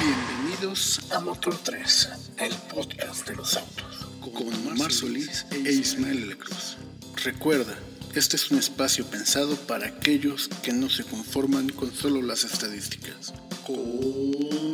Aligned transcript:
Bienvenidos 0.00 1.00
a 1.12 1.20
Motor 1.20 1.58
3, 1.62 2.08
el 2.38 2.54
podcast 2.74 3.28
de 3.28 3.36
los 3.36 3.54
autos, 3.54 4.06
con 4.22 4.78
Mar 4.78 4.90
Solís 4.90 5.44
e 5.50 5.70
Ismael 5.70 6.38
Cruz. 6.38 6.78
Recuerda, 7.22 7.78
este 8.14 8.36
es 8.36 8.50
un 8.50 8.58
espacio 8.58 9.04
pensado 9.04 9.56
para 9.56 9.88
aquellos 9.88 10.48
que 10.62 10.72
no 10.72 10.88
se 10.88 11.04
conforman 11.04 11.68
con 11.68 11.92
solo 11.92 12.22
las 12.22 12.44
estadísticas. 12.44 13.34
Comenzamos. 13.66 14.70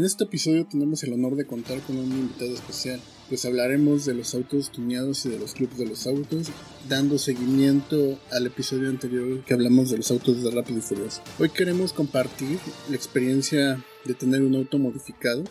En 0.00 0.06
este 0.06 0.24
episodio 0.24 0.64
tenemos 0.64 1.02
el 1.02 1.12
honor 1.12 1.36
de 1.36 1.46
contar 1.46 1.78
con 1.82 1.98
un 1.98 2.10
invitado 2.10 2.54
especial, 2.54 3.02
pues 3.28 3.44
hablaremos 3.44 4.06
de 4.06 4.14
los 4.14 4.34
autos 4.34 4.72
tuneados 4.72 5.26
y 5.26 5.28
de 5.28 5.38
los 5.38 5.52
clubes 5.52 5.76
de 5.76 5.84
los 5.84 6.06
autos, 6.06 6.46
dando 6.88 7.18
seguimiento 7.18 8.18
al 8.32 8.46
episodio 8.46 8.88
anterior 8.88 9.44
que 9.44 9.52
hablamos 9.52 9.90
de 9.90 9.98
los 9.98 10.10
autos 10.10 10.42
de 10.42 10.50
Rápido 10.52 10.78
y 10.78 10.80
Furioso. 10.80 11.20
Hoy 11.38 11.50
queremos 11.50 11.92
compartir 11.92 12.58
la 12.88 12.96
experiencia 12.96 13.84
de 14.06 14.14
tener 14.14 14.40
un 14.40 14.56
auto 14.56 14.78
modificado 14.78 15.44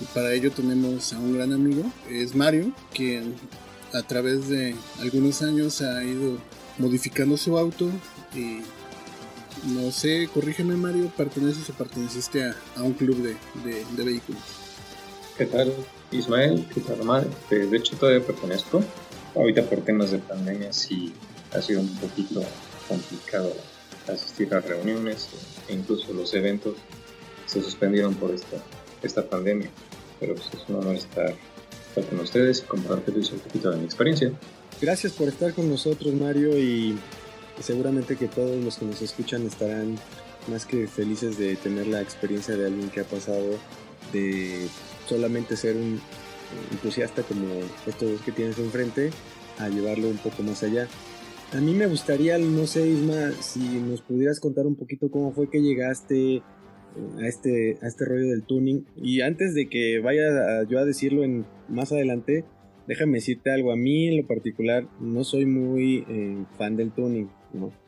y 0.00 0.04
para 0.06 0.34
ello 0.34 0.50
tenemos 0.50 1.12
a 1.12 1.20
un 1.20 1.34
gran 1.34 1.52
amigo, 1.52 1.84
es 2.10 2.34
Mario, 2.34 2.72
quien 2.92 3.34
a 3.92 4.02
través 4.02 4.48
de 4.48 4.74
algunos 4.98 5.42
años 5.42 5.80
ha 5.80 6.02
ido 6.02 6.38
modificando 6.78 7.36
su 7.36 7.56
auto 7.56 7.88
y 8.34 8.62
no 9.66 9.90
sé, 9.90 10.28
corrígeme 10.32 10.76
Mario, 10.76 11.10
¿perteneces 11.16 11.68
o 11.70 11.72
perteneciste 11.74 12.44
a, 12.44 12.82
un 12.82 12.92
club 12.92 13.16
de, 13.16 13.36
de, 13.96 14.04
vehículos? 14.04 14.42
¿Qué 15.36 15.46
tal 15.46 15.72
Ismael? 16.10 16.66
¿Qué 16.72 16.80
tal 16.80 17.00
Omar? 17.00 17.26
De 17.50 17.76
hecho 17.76 17.96
todavía 17.96 18.24
pertenezco. 18.24 18.82
Ahorita 19.34 19.62
por 19.62 19.80
temas 19.82 20.10
de 20.12 20.18
pandemia 20.18 20.72
sí 20.72 21.12
ha 21.52 21.60
sido 21.60 21.80
un 21.80 21.94
poquito 21.96 22.42
complicado 22.88 23.52
asistir 24.08 24.54
a 24.54 24.60
reuniones 24.60 25.28
e 25.68 25.74
incluso 25.74 26.12
los 26.12 26.32
eventos 26.32 26.76
se 27.44 27.62
suspendieron 27.62 28.14
por 28.14 28.30
esta, 28.30 28.56
esta 29.02 29.28
pandemia 29.28 29.70
pero 30.20 30.34
pues, 30.34 30.48
es 30.54 30.68
un 30.68 30.76
honor 30.76 30.96
estar, 30.96 31.34
con 31.94 32.20
ustedes 32.20 32.60
y 32.60 32.62
compartirles 32.62 33.32
un 33.32 33.38
poquito 33.38 33.70
de 33.70 33.78
mi 33.78 33.84
experiencia. 33.84 34.30
Gracias 34.80 35.12
por 35.12 35.28
estar 35.28 35.54
con 35.54 35.70
nosotros, 35.70 36.12
Mario, 36.14 36.58
y 36.58 36.98
seguramente 37.60 38.16
que 38.16 38.28
todos 38.28 38.62
los 38.62 38.78
que 38.78 38.86
nos 38.86 39.02
escuchan 39.02 39.46
estarán 39.46 39.96
más 40.48 40.66
que 40.66 40.86
felices 40.86 41.38
de 41.38 41.56
tener 41.56 41.86
la 41.86 42.00
experiencia 42.00 42.56
de 42.56 42.66
alguien 42.66 42.90
que 42.90 43.00
ha 43.00 43.04
pasado 43.04 43.58
de 44.12 44.68
solamente 45.06 45.56
ser 45.56 45.76
un 45.76 46.00
entusiasta 46.70 47.22
como 47.22 47.46
estos 47.86 48.12
dos 48.12 48.20
que 48.22 48.32
tienes 48.32 48.58
enfrente 48.58 49.10
a 49.58 49.68
llevarlo 49.68 50.08
un 50.08 50.18
poco 50.18 50.42
más 50.42 50.62
allá. 50.62 50.86
A 51.52 51.60
mí 51.60 51.74
me 51.74 51.86
gustaría, 51.86 52.38
no 52.38 52.66
sé, 52.66 52.88
Isma, 52.88 53.30
si 53.40 53.60
nos 53.60 54.02
pudieras 54.02 54.40
contar 54.40 54.66
un 54.66 54.74
poquito 54.74 55.10
cómo 55.10 55.32
fue 55.32 55.48
que 55.48 55.62
llegaste 55.62 56.42
a 57.18 57.26
este, 57.26 57.78
a 57.82 57.86
este 57.86 58.04
rollo 58.04 58.28
del 58.28 58.42
tuning. 58.42 58.84
Y 58.96 59.20
antes 59.20 59.54
de 59.54 59.68
que 59.68 60.00
vaya 60.00 60.64
yo 60.68 60.78
a 60.78 60.84
decirlo 60.84 61.22
en, 61.22 61.46
más 61.68 61.92
adelante, 61.92 62.44
déjame 62.86 63.18
decirte 63.18 63.50
algo. 63.50 63.72
A 63.72 63.76
mí 63.76 64.08
en 64.08 64.16
lo 64.18 64.26
particular 64.26 64.88
no 65.00 65.24
soy 65.24 65.46
muy 65.46 66.04
eh, 66.08 66.44
fan 66.58 66.76
del 66.76 66.90
tuning. 66.90 67.28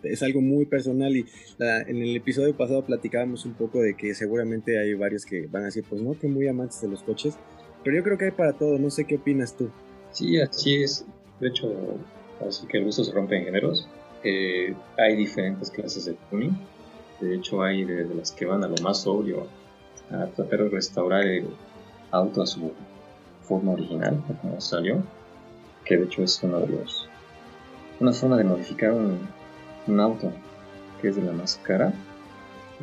Es 0.02 0.22
algo 0.22 0.40
muy 0.40 0.64
personal 0.66 1.16
y 1.16 1.26
en 1.58 1.96
el 1.96 2.16
episodio 2.16 2.56
pasado 2.56 2.84
platicábamos 2.84 3.44
un 3.44 3.54
poco 3.54 3.80
de 3.80 3.94
que 3.94 4.14
seguramente 4.14 4.78
hay 4.78 4.94
varios 4.94 5.26
que 5.26 5.46
van 5.46 5.62
a 5.62 5.66
decir, 5.66 5.84
pues 5.88 6.00
no, 6.00 6.18
que 6.18 6.28
muy 6.28 6.48
amantes 6.48 6.80
de 6.80 6.88
los 6.88 7.02
coches. 7.02 7.36
Pero 7.84 7.96
yo 7.96 8.02
creo 8.02 8.18
que 8.18 8.26
hay 8.26 8.30
para 8.30 8.54
todo, 8.54 8.78
no 8.78 8.90
sé 8.90 9.04
qué 9.04 9.16
opinas 9.16 9.56
tú. 9.56 9.70
Sí, 10.12 10.40
así 10.40 10.82
es. 10.82 11.04
De 11.40 11.48
hecho, 11.48 11.98
así 12.46 12.66
que 12.66 12.78
el 12.78 12.84
gusto 12.84 13.04
se 13.04 13.12
rompe 13.12 13.36
en 13.36 13.44
géneros. 13.44 13.88
Eh, 14.24 14.74
hay 14.96 15.16
diferentes 15.16 15.70
clases 15.70 16.06
de 16.06 16.14
tuning 16.30 16.56
de 17.20 17.34
hecho, 17.34 17.62
hay 17.62 17.84
de, 17.84 18.04
las 18.14 18.32
que 18.32 18.46
van 18.46 18.62
a 18.62 18.68
lo 18.68 18.76
más 18.82 19.02
sobrio, 19.02 19.46
a 20.10 20.26
tratar 20.26 20.64
de 20.64 20.68
restaurar 20.68 21.26
el 21.26 21.48
auto 22.10 22.42
a 22.42 22.46
su 22.46 22.72
forma 23.42 23.72
original, 23.72 24.22
como 24.40 24.60
salió, 24.60 25.02
que 25.84 25.96
de 25.96 26.04
hecho 26.04 26.22
es 26.22 26.40
uno 26.42 26.60
de 26.60 26.68
los, 26.68 27.08
una 27.98 28.12
forma 28.12 28.36
de 28.36 28.44
modificar 28.44 28.92
un, 28.92 29.18
auto 29.96 30.32
que 31.00 31.08
es 31.08 31.16
de 31.16 31.22
la 31.22 31.32
más 31.32 31.60
cara. 31.62 31.92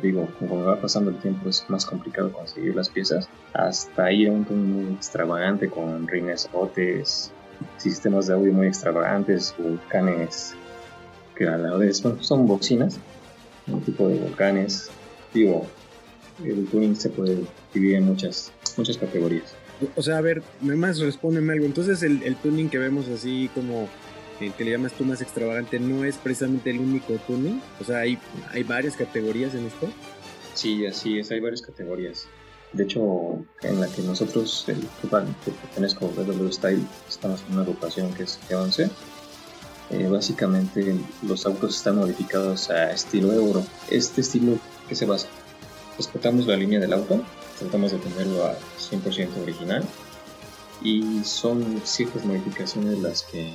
Digo, 0.02 0.28
como 0.38 0.62
va 0.62 0.80
pasando 0.80 1.10
el 1.10 1.18
tiempo 1.18 1.48
es 1.48 1.64
más 1.68 1.86
complicado 1.86 2.32
conseguir 2.32 2.74
las 2.74 2.90
piezas, 2.90 3.28
hasta 3.54 4.12
ir 4.12 4.28
a 4.28 4.32
un 4.32 4.44
tono 4.44 4.62
muy 4.62 4.94
extravagante 4.94 5.70
con 5.70 6.06
rines 6.06 6.48
botes, 6.52 7.32
sistemas 7.78 8.26
de 8.26 8.34
audio 8.34 8.52
muy 8.52 8.66
extravagantes, 8.66 9.54
volcanes 9.58 10.54
que 11.34 11.46
a 11.46 11.56
la 11.56 11.76
vez 11.76 12.02
son 12.20 12.46
bocinas 12.46 12.98
un 13.66 13.80
tipo 13.82 14.08
de 14.08 14.18
volcanes. 14.18 14.90
Digo, 15.32 15.66
el 16.44 16.66
tuning 16.66 16.96
se 16.96 17.10
puede 17.10 17.44
dividir 17.72 17.96
en 17.96 18.04
muchas, 18.04 18.52
muchas 18.76 18.96
categorías. 18.98 19.54
O 19.94 20.02
sea, 20.02 20.18
a 20.18 20.20
ver, 20.20 20.42
nada 20.62 20.78
más 20.78 20.98
respóndeme 20.98 21.52
algo. 21.52 21.66
Entonces, 21.66 22.02
el, 22.02 22.22
el 22.22 22.36
tuning 22.36 22.68
que 22.68 22.78
vemos 22.78 23.08
así 23.08 23.50
como 23.54 23.88
el 24.40 24.52
que 24.52 24.64
le 24.64 24.72
llamas 24.72 24.92
tú 24.92 25.04
más 25.04 25.20
extravagante 25.20 25.78
no 25.78 26.04
es 26.04 26.16
precisamente 26.16 26.70
el 26.70 26.80
único 26.80 27.14
tuning. 27.26 27.62
O 27.80 27.84
sea, 27.84 27.98
hay, 27.98 28.18
hay 28.52 28.62
varias 28.62 28.96
categorías 28.96 29.54
en 29.54 29.66
esto. 29.66 29.88
Sí, 30.54 30.86
así 30.86 31.18
es, 31.18 31.30
hay 31.30 31.40
varias 31.40 31.62
categorías. 31.62 32.26
De 32.72 32.84
hecho, 32.84 33.44
en 33.62 33.80
la 33.80 33.88
que 33.88 34.02
nosotros, 34.02 34.64
el 34.68 34.80
que 34.80 35.50
pertenezco, 35.50 36.08
BW 36.08 36.50
Style, 36.50 36.82
estamos 37.08 37.42
en 37.46 37.54
una 37.54 37.62
agrupación 37.62 38.12
que 38.12 38.24
es 38.24 38.38
G11 38.48 38.90
eh, 39.90 40.08
básicamente 40.08 40.96
los 41.22 41.46
autos 41.46 41.76
están 41.76 41.96
modificados 41.96 42.70
a 42.70 42.90
estilo 42.92 43.32
euro. 43.32 43.64
Este 43.88 44.20
estilo 44.20 44.58
que 44.88 44.96
se 44.96 45.06
basa, 45.06 45.28
respetamos 45.96 46.46
la 46.46 46.56
línea 46.56 46.80
del 46.80 46.92
auto, 46.92 47.22
tratamos 47.58 47.92
de 47.92 47.98
tenerlo 47.98 48.44
a 48.44 48.56
100% 48.78 49.42
original 49.42 49.84
y 50.82 51.22
son 51.24 51.80
ciertas 51.84 52.24
modificaciones 52.24 52.98
las 52.98 53.22
que 53.22 53.52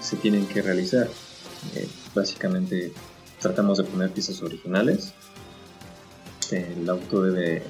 se 0.00 0.16
tienen 0.16 0.46
que 0.46 0.62
realizar. 0.62 1.08
Eh, 1.76 1.88
básicamente 2.14 2.92
tratamos 3.40 3.78
de 3.78 3.84
poner 3.84 4.10
piezas 4.10 4.42
originales. 4.42 5.12
El 6.50 6.88
auto 6.88 7.22
debe 7.22 7.62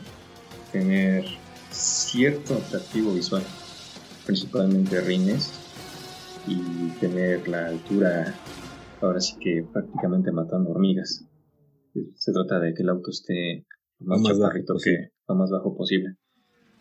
tener 0.73 1.25
cierto 1.71 2.55
atractivo 2.55 3.13
visual, 3.13 3.43
principalmente 4.25 5.01
rines, 5.01 5.53
y 6.47 6.89
tener 7.01 7.47
la 7.49 7.67
altura, 7.67 8.35
ahora 9.01 9.21
sí 9.21 9.37
que 9.39 9.65
prácticamente 9.71 10.33
matando 10.33 10.71
hormigas. 10.71 11.25
Se 12.15 12.33
trata 12.33 12.61
de 12.61 12.73
que 12.75 12.83
el 12.83 12.89
auto 12.89 13.11
esté 13.11 13.67
lo 13.99 14.19
más, 14.19 14.39
bajo 14.39 14.55
que 14.83 15.11
lo 15.29 15.35
más 15.35 15.51
bajo 15.51 15.77
posible. 15.77 16.17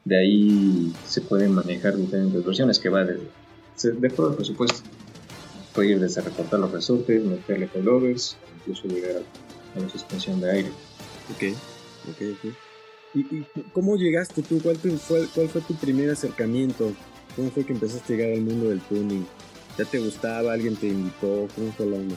De 0.06 0.18
ahí 0.18 0.94
se 1.06 1.22
pueden 1.22 1.54
manejar 1.54 1.98
diferentes 1.98 2.46
versiones 2.46 2.80
que 2.80 2.90
va 2.90 3.04
de, 3.04 3.16
de 3.18 4.08
acuerdo 4.08 4.32
al 4.32 4.36
presupuesto. 4.38 4.82
Puede 5.80 5.92
ir 5.92 6.00
desde 6.02 6.20
recortar 6.20 6.60
los 6.60 6.74
resortes, 6.74 7.24
meterle 7.24 7.70
coilovers, 7.70 8.36
incluso 8.58 8.86
llegar 8.90 9.24
a, 9.76 9.80
la 9.80 9.88
suspensión 9.88 10.42
de 10.42 10.52
aire. 10.52 10.70
Ok, 11.34 11.56
ok, 12.10 12.22
ok. 12.34 12.54
¿Y, 13.14 13.62
cómo 13.72 13.96
llegaste 13.96 14.42
tú? 14.42 14.62
¿Cuál, 14.62 14.76
fue, 14.76 15.26
¿Cuál 15.34 15.48
fue 15.48 15.62
tu 15.62 15.74
primer 15.76 16.10
acercamiento? 16.10 16.92
¿Cómo 17.34 17.50
fue 17.52 17.66
que 17.66 17.72
empezaste 17.72 18.14
a 18.14 18.18
llegar 18.18 18.34
al 18.34 18.42
mundo 18.42 18.72
del 18.72 18.82
tuning? 18.82 19.26
¿Ya 19.78 19.86
te 19.86 20.00
gustaba? 20.00 20.52
¿Alguien 20.52 20.76
te 20.76 20.88
invitó? 20.88 21.48
¿Cómo 21.56 21.72
fue 21.72 21.86
la 21.86 21.96
onda? 21.96 22.16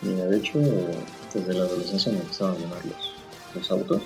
Mira, 0.00 0.24
de 0.24 0.38
hecho, 0.38 0.58
desde 1.32 1.54
la 1.54 1.62
adolescencia 1.62 2.10
me 2.10 2.18
empezaron 2.18 2.56
a 2.56 2.58
llamar 2.58 2.82
los, 3.54 3.70
autos. 3.70 4.02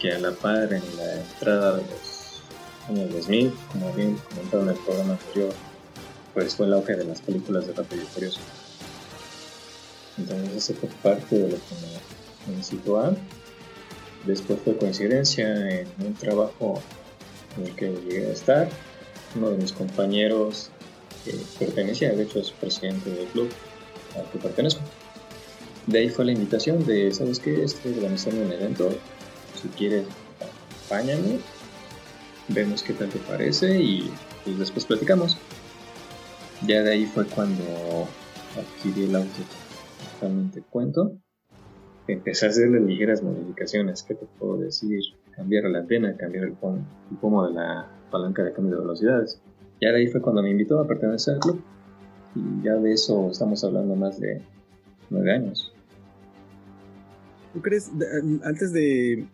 Que 0.00 0.12
a 0.12 0.18
la 0.20 0.32
par 0.32 0.72
en 0.72 0.96
la 0.96 1.20
entrada 1.20 1.76
de 1.76 1.82
los 1.82 2.40
años 2.88 3.12
2000, 3.12 3.52
como 3.72 3.92
bien 3.92 4.16
comentado 4.30 4.62
en 4.62 4.68
el 4.70 4.76
programa 4.76 5.12
anterior, 5.12 5.52
pues 6.34 6.54
fue 6.54 6.66
el 6.66 6.74
auge 6.74 6.96
de 6.96 7.04
las 7.04 7.20
películas 7.20 7.66
de 7.66 7.72
Rápido 7.72 8.02
y. 8.02 8.40
Entonces, 10.18 10.56
ese 10.56 10.74
fue 10.74 10.88
parte 11.02 11.36
de 11.36 11.48
lo 11.48 11.56
que 11.56 11.74
me, 12.46 12.56
me 12.56 12.58
a. 12.58 13.16
Después 14.26 14.58
fue 14.64 14.76
coincidencia 14.76 15.80
en 15.80 15.88
un 16.04 16.14
trabajo 16.14 16.82
en 17.56 17.66
el 17.66 17.74
que 17.74 17.88
llegué 17.88 18.26
a 18.28 18.32
estar. 18.32 18.68
Uno 19.34 19.50
de 19.50 19.58
mis 19.58 19.72
compañeros 19.72 20.70
que 21.24 21.34
pertenecía, 21.58 22.12
de 22.12 22.24
hecho 22.24 22.40
es 22.40 22.50
presidente 22.50 23.10
del 23.10 23.26
club 23.28 23.48
al 24.16 24.28
que 24.30 24.38
pertenezco. 24.38 24.80
De 25.86 26.00
ahí 26.00 26.08
fue 26.08 26.24
la 26.24 26.32
invitación 26.32 26.84
de, 26.84 27.12
¿sabes 27.12 27.40
qué? 27.40 27.64
Estoy 27.64 27.94
organizando 27.94 28.42
un 28.42 28.52
evento, 28.52 28.90
si 29.60 29.68
quieres, 29.68 30.04
acompáñame, 30.38 31.38
vemos 32.48 32.82
qué 32.82 32.92
tal 32.92 33.08
te 33.08 33.18
parece 33.20 33.80
y 33.80 34.10
después 34.44 34.84
platicamos. 34.84 35.38
Ya 36.66 36.82
de 36.82 36.92
ahí 36.92 37.06
fue 37.06 37.26
cuando 37.26 37.64
adquirí 38.56 39.04
el 39.04 39.16
auto 39.16 39.28
totalmente 40.14 40.62
cuento. 40.62 41.16
Empecé 42.06 42.46
a 42.46 42.48
hacerle 42.48 42.80
ligeras 42.80 43.22
modificaciones, 43.22 44.02
¿qué 44.02 44.14
te 44.14 44.26
puedo 44.38 44.58
decir? 44.58 45.00
Cambiar 45.36 45.64
la 45.64 45.78
antena, 45.78 46.16
cambiar 46.16 46.44
el 46.44 46.56
pomo 47.20 47.46
de 47.46 47.54
la 47.54 47.88
palanca 48.10 48.42
de 48.42 48.52
cambio 48.52 48.76
de 48.76 48.82
velocidades 48.82 49.40
ya 49.80 49.92
de 49.92 49.98
ahí 49.98 50.06
fue 50.08 50.20
cuando 50.20 50.42
me 50.42 50.50
invitó 50.50 50.78
a 50.78 50.86
pertenecer 50.86 51.34
al 51.34 51.40
club. 51.40 51.62
Y 52.34 52.64
ya 52.64 52.74
de 52.74 52.92
eso 52.92 53.30
estamos 53.30 53.64
hablando 53.64 53.96
más 53.96 54.20
de 54.20 54.42
nueve 55.08 55.32
años. 55.32 55.72
¿Tú 57.52 57.60
crees, 57.60 57.90
antes 58.44 58.72
de, 58.72 59.26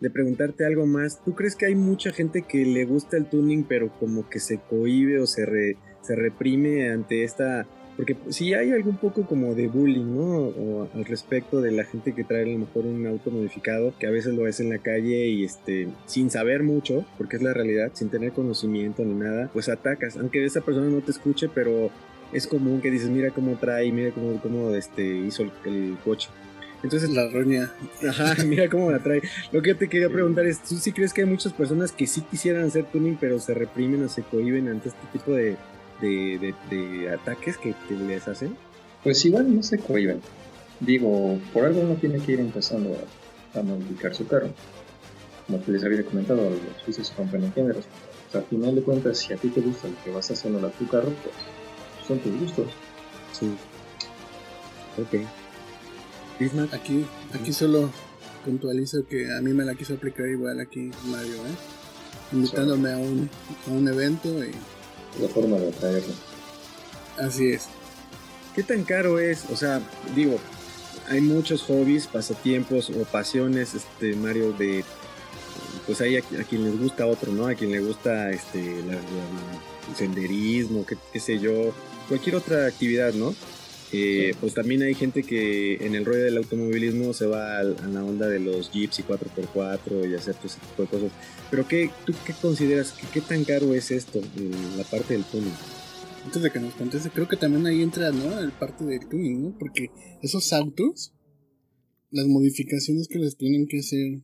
de 0.00 0.10
preguntarte 0.10 0.66
algo 0.66 0.86
más, 0.86 1.22
¿tú 1.24 1.34
crees 1.34 1.56
que 1.56 1.66
hay 1.66 1.74
mucha 1.74 2.10
gente 2.10 2.42
que 2.42 2.66
le 2.66 2.84
gusta 2.84 3.16
el 3.16 3.26
tuning 3.26 3.64
pero 3.64 3.90
como 3.98 4.28
que 4.28 4.40
se 4.40 4.58
cohibe 4.58 5.20
o 5.20 5.26
se, 5.26 5.76
se 6.02 6.14
reprime 6.16 6.90
ante 6.90 7.24
esta 7.24 7.66
porque 7.96 8.16
si 8.30 8.54
hay 8.54 8.72
algún 8.72 8.96
poco 8.96 9.26
como 9.26 9.54
de 9.54 9.68
bullying, 9.68 10.16
¿no? 10.16 10.24
O 10.24 10.88
al 10.94 11.04
respecto 11.04 11.60
de 11.60 11.72
la 11.72 11.84
gente 11.84 12.14
que 12.14 12.24
trae 12.24 12.42
a 12.42 12.46
lo 12.46 12.58
mejor 12.58 12.86
un 12.86 13.06
auto 13.06 13.30
modificado, 13.30 13.92
que 13.98 14.06
a 14.06 14.10
veces 14.10 14.34
lo 14.34 14.44
ves 14.44 14.60
en 14.60 14.70
la 14.70 14.78
calle 14.78 15.26
y 15.26 15.44
este, 15.44 15.88
sin 16.06 16.30
saber 16.30 16.62
mucho, 16.62 17.04
porque 17.18 17.36
es 17.36 17.42
la 17.42 17.52
realidad, 17.52 17.90
sin 17.92 18.08
tener 18.08 18.32
conocimiento 18.32 19.04
ni 19.04 19.14
nada, 19.14 19.50
pues 19.52 19.68
atacas, 19.68 20.16
aunque 20.16 20.44
esa 20.44 20.62
persona 20.62 20.88
no 20.88 21.02
te 21.02 21.10
escuche, 21.10 21.50
pero 21.54 21.90
es 22.32 22.46
común 22.46 22.80
que 22.80 22.90
dices, 22.90 23.10
mira 23.10 23.30
cómo 23.30 23.58
trae, 23.58 23.92
mira 23.92 24.10
cómo, 24.12 24.40
cómo 24.40 24.70
este, 24.70 25.04
hizo 25.04 25.42
el, 25.64 25.98
coche. 26.02 26.30
Entonces 26.82 27.10
la 27.10 27.28
roña. 27.28 27.70
Ajá, 28.08 28.42
mira 28.46 28.68
cómo 28.70 28.90
la 28.90 29.00
trae. 29.00 29.20
Lo 29.52 29.60
que 29.60 29.74
te 29.74 29.88
quería 29.88 30.08
preguntar 30.08 30.46
es, 30.46 30.62
¿tú 30.62 30.76
sí 30.76 30.92
crees 30.92 31.12
que 31.12 31.20
hay 31.20 31.28
muchas 31.28 31.52
personas 31.52 31.92
que 31.92 32.06
sí 32.06 32.22
quisieran 32.22 32.64
hacer 32.64 32.86
tuning, 32.86 33.18
pero 33.20 33.38
se 33.38 33.52
reprimen 33.52 34.02
o 34.02 34.08
se 34.08 34.22
cohiben 34.22 34.66
ante 34.68 34.88
este 34.88 35.06
tipo 35.12 35.32
de, 35.32 35.56
de, 36.06 37.10
ataques 37.12 37.56
que, 37.58 37.74
les 37.90 38.28
hacen? 38.28 38.56
Pues 39.02 39.24
igual 39.24 39.54
no 39.54 39.62
se 39.62 39.78
cohiben. 39.78 40.20
Digo, 40.80 41.38
por 41.52 41.64
algo 41.64 41.80
uno 41.80 41.94
tiene 41.94 42.18
que 42.18 42.32
ir 42.32 42.40
empezando 42.40 42.96
a, 43.54 43.62
modificar 43.62 44.14
su 44.14 44.26
carro. 44.26 44.48
Como 45.46 45.58
te 45.58 45.72
les 45.72 45.84
había 45.84 46.04
comentado, 46.04 46.50
los 46.50 46.82
juicios 46.84 47.08
se 47.08 47.14
rompen 47.14 47.44
en 47.44 47.52
géneros. 47.52 47.84
O 48.28 48.32
sea, 48.32 48.40
al 48.40 48.46
final 48.46 48.74
de 48.74 48.82
cuentas, 48.82 49.18
si 49.18 49.32
a 49.32 49.36
ti 49.36 49.48
te 49.48 49.60
gusta 49.60 49.88
lo 49.88 49.94
que 50.02 50.10
vas 50.10 50.30
haciendo 50.30 50.66
a 50.66 50.70
tu 50.70 50.86
carro, 50.88 51.12
pues 51.22 51.34
son 52.06 52.18
tus 52.18 52.40
gustos. 52.40 52.68
Sí. 53.32 53.54
Ok. 54.98 55.26
Aquí, 56.72 57.06
aquí 57.32 57.52
solo 57.52 57.88
puntualizo 58.44 59.06
que 59.06 59.32
a 59.32 59.40
mí 59.40 59.52
me 59.52 59.64
la 59.64 59.76
quiso 59.76 59.94
aplicar 59.94 60.26
igual 60.26 60.58
aquí 60.58 60.90
Mario, 61.06 61.36
¿eh? 61.36 61.54
Invitándome 62.32 62.92
a 62.92 62.96
un, 62.96 63.30
a 63.68 63.70
un 63.70 63.86
evento 63.86 64.44
y 64.44 64.50
la 65.20 65.28
forma 65.28 65.56
de 65.58 65.68
atraerlo. 65.68 66.14
Así 67.18 67.52
es. 67.52 67.68
¿Qué 68.54 68.62
tan 68.62 68.84
caro 68.84 69.18
es? 69.18 69.44
O 69.50 69.56
sea, 69.56 69.80
digo, 70.14 70.38
hay 71.08 71.20
muchos 71.20 71.62
hobbies, 71.62 72.06
pasatiempos 72.06 72.90
o 72.90 73.04
pasiones, 73.04 73.74
este 73.74 74.14
Mario, 74.14 74.52
de 74.52 74.84
pues 75.86 76.00
hay 76.00 76.16
a, 76.16 76.22
quien 76.22 76.64
les 76.64 76.78
gusta 76.78 77.06
otro, 77.06 77.32
¿no? 77.32 77.46
A 77.46 77.54
quien 77.54 77.72
le 77.72 77.80
gusta 77.80 78.30
este 78.30 78.78
el 78.80 79.96
senderismo, 79.96 80.86
qué, 80.86 81.20
sé 81.20 81.38
yo, 81.38 81.72
cualquier 82.08 82.36
otra 82.36 82.66
actividad, 82.66 83.12
¿no? 83.14 83.34
Eh, 83.94 84.34
pues 84.40 84.54
también 84.54 84.80
hay 84.82 84.94
gente 84.94 85.22
que 85.22 85.74
en 85.84 85.94
el 85.94 86.06
rollo 86.06 86.24
del 86.24 86.38
automovilismo 86.38 87.12
se 87.12 87.26
va 87.26 87.58
a, 87.58 87.62
la 87.62 88.02
onda 88.02 88.26
de 88.26 88.40
los 88.40 88.70
jeeps 88.72 89.00
y 89.00 89.02
4x4 89.02 90.10
y 90.10 90.14
hacer 90.14 90.34
todo 90.34 90.46
ese 90.46 90.60
tipo 90.60 90.82
de 90.82 90.88
cosas. 90.88 91.12
Pero 91.50 91.68
¿qué, 91.68 91.90
¿tú 92.06 92.14
qué 92.24 92.32
consideras? 92.40 92.94
¿Qué, 93.12 93.20
tan 93.20 93.44
caro 93.44 93.74
es 93.74 93.90
esto, 93.90 94.22
la 94.78 94.84
parte 94.84 95.12
del 95.12 95.24
tuning? 95.24 95.52
Antes 96.24 96.42
de 96.42 96.50
que 96.50 96.60
nos 96.60 96.72
conteste, 96.74 97.10
creo 97.10 97.28
que 97.28 97.36
también 97.36 97.66
ahí 97.66 97.82
entra, 97.82 98.10
¿no? 98.12 98.38
El 98.38 98.52
parte 98.52 98.84
del 98.84 99.06
tuning, 99.06 99.42
¿no? 99.42 99.58
Porque 99.58 99.90
esos 100.22 100.52
autos, 100.54 101.12
las 102.10 102.26
modificaciones 102.26 103.08
que 103.08 103.18
les 103.18 103.36
tienen 103.36 103.66
que 103.66 103.80
hacer 103.80 104.22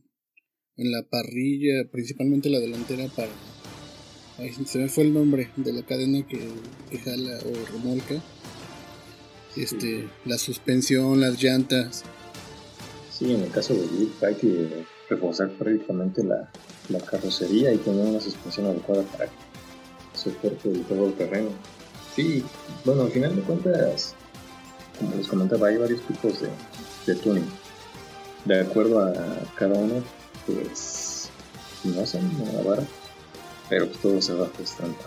en 0.77 0.91
la 0.91 1.03
parrilla, 1.03 1.89
principalmente 1.91 2.49
la 2.49 2.59
delantera 2.59 3.07
para... 3.09 3.31
Ay, 4.39 4.51
se 4.65 4.79
me 4.79 4.87
fue 4.87 5.03
el 5.03 5.13
nombre 5.13 5.49
de 5.57 5.73
la 5.73 5.85
cadena 5.85 6.25
que, 6.25 6.39
que 6.89 6.97
jala 6.97 7.37
o 7.39 7.71
remolca. 7.73 8.23
Este, 9.55 10.07
la 10.25 10.37
suspensión, 10.37 11.19
las 11.19 11.41
llantas. 11.41 12.03
Sí, 13.11 13.33
en 13.33 13.41
el 13.41 13.51
caso 13.51 13.73
de 13.73 13.81
Jeep 13.81 14.23
hay 14.23 14.35
que 14.35 14.85
reforzar 15.09 15.49
prácticamente 15.51 16.23
la, 16.23 16.49
la 16.89 16.99
carrocería 16.99 17.73
y 17.73 17.77
tener 17.77 18.05
una 18.05 18.21
suspensión 18.21 18.67
adecuada 18.67 19.03
para 19.03 19.25
que 19.25 19.31
soporte 20.13 20.69
todo 20.87 21.07
el 21.07 21.13
terreno. 21.13 21.49
Sí, 22.15 22.43
bueno, 22.85 23.03
al 23.03 23.11
final 23.11 23.35
de 23.35 23.41
cuentas, 23.41 24.13
como 24.97 25.15
les 25.15 25.27
comentaba, 25.27 25.67
hay 25.67 25.77
varios 25.77 26.01
tipos 26.01 26.41
de, 26.41 26.49
de 27.07 27.15
tuning. 27.19 27.49
De 28.45 28.61
acuerdo 28.61 28.99
a 28.99 29.13
cada 29.55 29.73
uno, 29.75 30.01
pues 30.45 31.29
no 31.83 32.05
son 32.05 32.25
una 32.39 32.61
vara, 32.61 32.83
pero 33.69 33.87
pues 33.87 33.99
todo 33.99 34.21
se 34.21 34.33
va 34.33 34.45
ajustando 34.45 34.97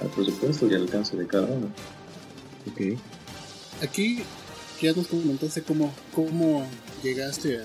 al 0.00 0.08
presupuesto 0.08 0.66
y 0.66 0.74
al 0.74 0.82
alcance 0.82 1.16
de 1.16 1.26
cada 1.26 1.46
uno. 1.46 1.68
Ok. 2.70 2.98
Aquí 3.82 4.22
ya 4.80 4.92
nos 4.92 5.08
comentaste 5.08 5.62
cómo, 5.62 5.92
cómo 6.14 6.66
llegaste 7.02 7.60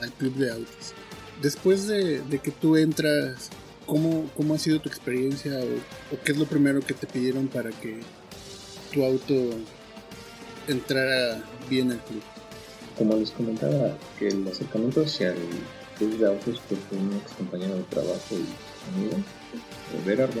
al 0.00 0.12
club 0.12 0.34
de 0.36 0.52
autos 0.52 0.94
después 1.40 1.86
de, 1.86 2.22
que 2.42 2.50
tú 2.50 2.76
entras, 2.76 3.50
¿cómo, 3.86 4.28
¿cómo 4.36 4.54
ha 4.54 4.58
sido 4.58 4.80
tu 4.80 4.88
experiencia 4.88 5.52
o, 5.58 6.16
qué 6.24 6.32
es 6.32 6.38
lo 6.38 6.46
primero 6.46 6.80
que 6.80 6.94
te 6.94 7.06
pidieron 7.06 7.48
para 7.48 7.70
que 7.70 8.00
tu 8.92 9.04
auto 9.04 9.34
entrara 10.68 11.42
bien 11.68 11.92
al 11.92 12.02
club? 12.04 12.22
Como 12.96 13.16
les 13.16 13.30
comentaba, 13.30 13.96
que 14.18 14.28
el 14.28 14.46
acercamiento 14.48 15.02
hacia 15.02 15.28
el 15.28 15.36
club 15.98 16.18
de 16.18 16.26
autos 16.26 16.60
fue 16.68 16.78
con 16.88 17.06
un 17.06 17.16
ex 17.16 17.32
compañero 17.32 17.76
de 17.76 17.82
trabajo 17.84 18.32
y 18.32 18.94
amigo, 18.94 19.16
Berardo. 20.04 20.40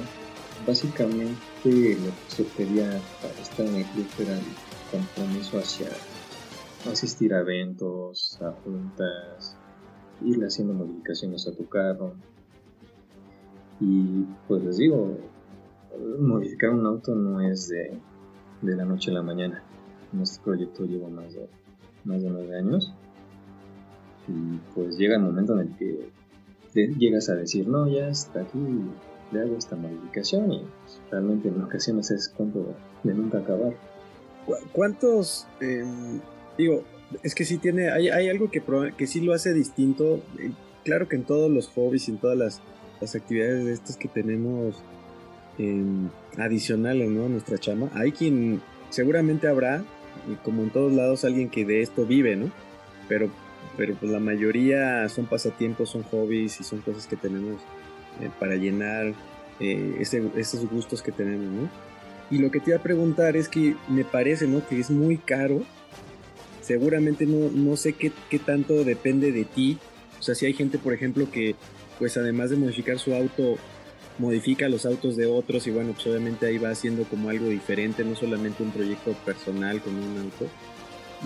Básicamente 0.66 1.36
lo 1.72 2.10
que 2.10 2.34
se 2.34 2.42
pedía 2.44 3.00
para 3.20 3.34
estar 3.42 3.66
en 3.66 3.76
el 3.76 3.84
club 3.84 4.06
era 4.20 4.32
el 4.32 4.44
compromiso 4.90 5.58
hacia 5.58 5.88
asistir 6.90 7.34
a 7.34 7.40
eventos, 7.40 8.38
a 8.42 8.52
juntas, 8.52 9.56
ir 10.24 10.42
haciendo 10.44 10.74
modificaciones 10.74 11.46
a 11.48 11.52
tu 11.52 11.68
carro. 11.68 12.14
Y 13.80 14.24
pues 14.48 14.64
les 14.64 14.76
digo, 14.78 15.18
modificar 16.18 16.70
un 16.70 16.86
auto 16.86 17.14
no 17.14 17.40
es 17.40 17.68
de, 17.68 17.98
de 18.62 18.76
la 18.76 18.84
noche 18.84 19.10
a 19.10 19.14
la 19.14 19.22
mañana. 19.22 19.62
Nuestro 20.12 20.44
proyecto 20.44 20.84
lleva 20.84 21.08
más 21.08 21.34
de, 21.34 21.48
más 22.04 22.22
de 22.22 22.30
nueve 22.30 22.56
años. 22.56 22.92
Y 24.28 24.58
pues 24.74 24.96
llega 24.96 25.16
el 25.16 25.22
momento 25.22 25.52
en 25.54 25.60
el 25.60 25.76
que 25.76 26.10
llegas 26.74 27.28
a 27.28 27.34
decir, 27.34 27.68
no, 27.68 27.86
ya 27.88 28.08
está 28.08 28.42
aquí, 28.42 28.58
le 29.32 29.40
hago 29.40 29.56
esta 29.56 29.76
modificación 29.76 30.52
y 30.52 30.62
realmente 31.10 31.48
en 31.48 31.62
ocasiones 31.62 32.10
es 32.10 32.28
cuento 32.28 32.74
de, 33.02 33.14
nunca 33.14 33.38
acabar. 33.38 33.74
¿Cuántos, 34.72 35.46
em, 35.60 36.20
digo, 36.56 36.84
es 37.22 37.34
que 37.34 37.44
sí 37.44 37.58
tiene, 37.58 37.90
hay, 37.90 38.08
hay 38.08 38.28
algo 38.28 38.50
que, 38.50 38.62
que 38.96 39.06
sí 39.06 39.20
lo 39.20 39.32
hace 39.32 39.52
distinto. 39.52 40.22
Eh, 40.38 40.50
claro 40.84 41.08
que 41.08 41.16
en 41.16 41.24
todos 41.24 41.50
los 41.50 41.68
hobbies 41.68 42.08
y 42.08 42.12
en 42.12 42.18
todas 42.18 42.36
las, 42.36 42.62
actividades 43.14 43.64
de 43.66 43.72
estas 43.72 43.96
que 43.98 44.08
tenemos 44.08 44.82
em, 45.58 46.08
adicionales, 46.38 47.10
¿no? 47.10 47.28
Nuestra 47.28 47.58
chama. 47.58 47.90
Hay 47.94 48.12
quien, 48.12 48.62
seguramente 48.90 49.48
habrá, 49.48 49.84
y 50.30 50.34
como 50.36 50.62
en 50.62 50.70
todos 50.70 50.92
lados, 50.92 51.24
alguien 51.24 51.50
que 51.50 51.64
de 51.64 51.82
esto 51.82 52.06
vive, 52.06 52.36
¿no? 52.36 52.50
Pero, 53.08 53.30
pero 53.76 53.94
pues 53.96 54.10
la 54.10 54.18
mayoría 54.18 55.08
son 55.08 55.26
pasatiempos, 55.26 55.90
son 55.90 56.04
hobbies 56.04 56.60
y 56.60 56.64
son 56.64 56.80
cosas 56.80 57.06
que 57.06 57.16
tenemos 57.16 57.60
eh, 58.20 58.30
para 58.40 58.56
llenar 58.56 59.12
eh, 59.60 59.96
esos 60.00 60.70
gustos 60.70 61.02
que 61.02 61.12
tenemos, 61.12 61.52
¿no? 61.52 61.68
Y 62.30 62.38
lo 62.38 62.50
que 62.50 62.60
te 62.60 62.70
iba 62.70 62.78
a 62.78 62.82
preguntar 62.82 63.36
es 63.36 63.48
que 63.48 63.76
me 63.88 64.04
parece, 64.04 64.46
¿no? 64.46 64.66
Que 64.66 64.80
es 64.80 64.90
muy 64.90 65.16
caro 65.18 65.64
seguramente 66.66 67.26
no, 67.26 67.48
no 67.50 67.76
sé 67.76 67.92
qué, 67.92 68.10
qué 68.28 68.38
tanto 68.40 68.84
depende 68.84 69.30
de 69.30 69.44
ti. 69.44 69.78
O 70.18 70.22
sea, 70.22 70.34
si 70.34 70.46
hay 70.46 70.52
gente, 70.52 70.78
por 70.78 70.92
ejemplo, 70.92 71.30
que 71.30 71.54
pues 71.98 72.16
además 72.16 72.50
de 72.50 72.56
modificar 72.56 72.98
su 72.98 73.14
auto, 73.14 73.56
modifica 74.18 74.68
los 74.68 74.84
autos 74.84 75.16
de 75.16 75.26
otros 75.26 75.66
y 75.66 75.70
bueno, 75.70 75.92
pues 75.92 76.06
obviamente 76.08 76.46
ahí 76.46 76.58
va 76.58 76.70
haciendo 76.70 77.04
como 77.04 77.30
algo 77.30 77.48
diferente, 77.48 78.04
no 78.04 78.16
solamente 78.16 78.62
un 78.62 78.72
proyecto 78.72 79.12
personal 79.24 79.80
con 79.80 79.94
un 79.94 80.18
auto. 80.18 80.46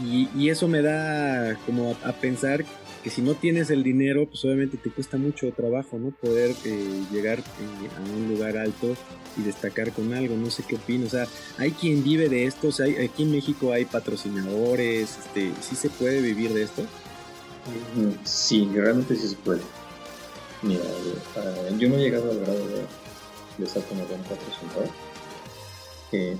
Y, 0.04 0.28
y 0.36 0.50
eso 0.50 0.68
me 0.68 0.82
da 0.82 1.56
como 1.66 1.96
a, 2.04 2.08
a, 2.08 2.12
pensar 2.12 2.64
que 3.02 3.10
si 3.10 3.22
no 3.22 3.34
tienes 3.34 3.70
el 3.70 3.82
dinero, 3.82 4.26
pues 4.26 4.44
obviamente 4.44 4.76
te 4.76 4.90
cuesta 4.90 5.16
mucho 5.16 5.50
trabajo, 5.52 5.98
¿no? 5.98 6.10
Poder 6.10 6.54
eh, 6.64 7.02
llegar 7.10 7.38
eh, 7.38 7.88
a 7.96 8.00
un 8.00 8.28
lugar 8.28 8.58
alto 8.58 8.94
y 9.38 9.42
destacar 9.42 9.92
con 9.92 10.12
algo, 10.12 10.36
no 10.36 10.50
sé 10.50 10.64
qué 10.68 10.76
opinas, 10.76 11.08
o 11.08 11.10
sea, 11.10 11.26
hay 11.56 11.70
quien 11.70 12.04
vive 12.04 12.28
de 12.28 12.44
esto, 12.44 12.68
o 12.68 12.72
sea, 12.72 12.86
aquí 12.86 13.22
en 13.22 13.32
México 13.32 13.72
hay 13.72 13.86
patrocinadores, 13.86 15.18
este, 15.18 15.52
¿sí 15.62 15.76
se 15.76 15.88
puede 15.88 16.20
vivir 16.20 16.52
de 16.52 16.64
esto? 16.64 16.82
Sí, 18.24 18.68
realmente 18.72 19.16
sí 19.16 19.28
se 19.28 19.36
puede. 19.36 19.60
Mira, 20.62 20.82
eh, 20.84 21.74
yo 21.78 21.88
no 21.88 21.96
he 21.96 22.00
llegado 22.00 22.30
al 22.30 22.40
grado 22.40 22.66
de, 22.68 23.64
estar 23.64 23.82
como 23.84 24.02
un 24.02 24.22
patrocinador, 24.22 24.88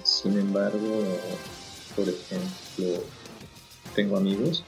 sin 0.05 0.39
embargo, 0.39 1.05
por 1.95 2.09
ejemplo, 2.09 3.05
tengo 3.95 4.17
amigos 4.17 4.65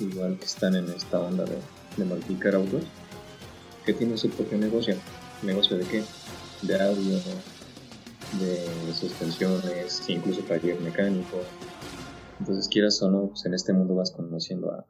igual 0.00 0.38
que 0.38 0.44
están 0.44 0.74
en 0.74 0.88
esta 0.90 1.20
onda 1.20 1.44
de, 1.44 1.58
de 1.96 2.04
modificar 2.04 2.54
autos, 2.54 2.84
que 3.84 3.92
tienen 3.92 4.18
su 4.18 4.30
propio 4.30 4.58
negocio. 4.58 4.96
¿Negocio 5.42 5.76
de 5.76 5.84
qué? 5.84 6.02
De 6.62 6.82
audio, 6.82 7.18
de 8.40 8.94
suspensiones, 8.94 10.08
incluso 10.08 10.40
taller 10.42 10.80
mecánico. 10.80 11.38
Entonces, 12.40 12.68
quieras 12.68 13.00
o 13.02 13.10
no, 13.10 13.28
pues 13.28 13.44
en 13.46 13.54
este 13.54 13.72
mundo 13.72 13.94
vas 13.94 14.10
conociendo 14.10 14.70
a, 14.70 14.86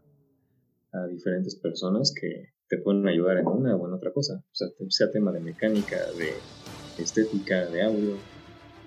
a 0.93 1.07
diferentes 1.07 1.55
personas 1.57 2.13
que 2.13 2.53
te 2.69 2.79
pueden 2.79 3.07
ayudar 3.07 3.39
en 3.39 3.47
una 3.47 3.77
o 3.77 3.87
en 3.87 3.95
otra 3.95 4.13
cosa. 4.13 4.43
Sea, 4.53 5.11
tema 5.11 5.33
de 5.33 5.41
mecánica, 5.41 5.97
de 6.19 6.35
estética, 7.03 7.67
de 7.67 7.83
audio. 7.83 8.17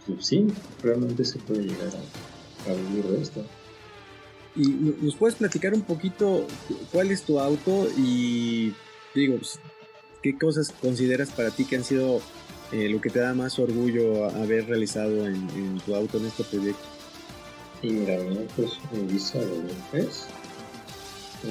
Pues 0.05 0.25
sí, 0.25 0.47
realmente 0.81 1.23
se 1.23 1.39
puede 1.39 1.63
llegar 1.63 1.89
a, 2.67 2.73
vivir 2.73 3.05
de 3.05 3.21
esto. 3.21 3.45
¿Y 4.59 4.67
nos 5.01 5.15
puedes 5.15 5.37
platicar 5.37 5.73
un 5.73 5.83
poquito 5.83 6.45
cuál 6.91 7.11
es 7.11 7.23
tu 7.23 7.39
auto 7.39 7.87
y 7.97 8.73
digo, 9.15 9.37
pues, 9.37 9.57
qué 10.21 10.37
cosas 10.37 10.73
consideras 10.81 11.29
para 11.29 11.51
ti 11.51 11.63
que 11.63 11.77
han 11.77 11.85
sido 11.85 12.19
eh, 12.73 12.89
lo 12.89 12.99
que 12.99 13.09
te 13.09 13.19
da 13.19 13.33
más 13.33 13.57
orgullo 13.57 14.25
haber 14.25 14.67
realizado 14.67 15.25
en, 15.25 15.79
tu 15.85 15.95
auto 15.95 16.17
en 16.17 16.25
este 16.25 16.43
proyecto? 16.43 16.83
Y 17.81 17.91
mira, 17.91 18.17
mi 18.17 18.37
auto 18.37 18.63
es 18.63 18.73
un 18.91 19.07
de 19.07 19.15
2003. 19.15 20.25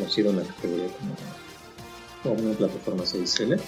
Ha 0.04 0.10
sido 0.10 0.30
una 0.30 0.42
categoría 0.42 0.88
como, 0.88 2.36
como 2.36 2.46
una 2.50 2.58
plataforma 2.58 3.04
6L. 3.04 3.58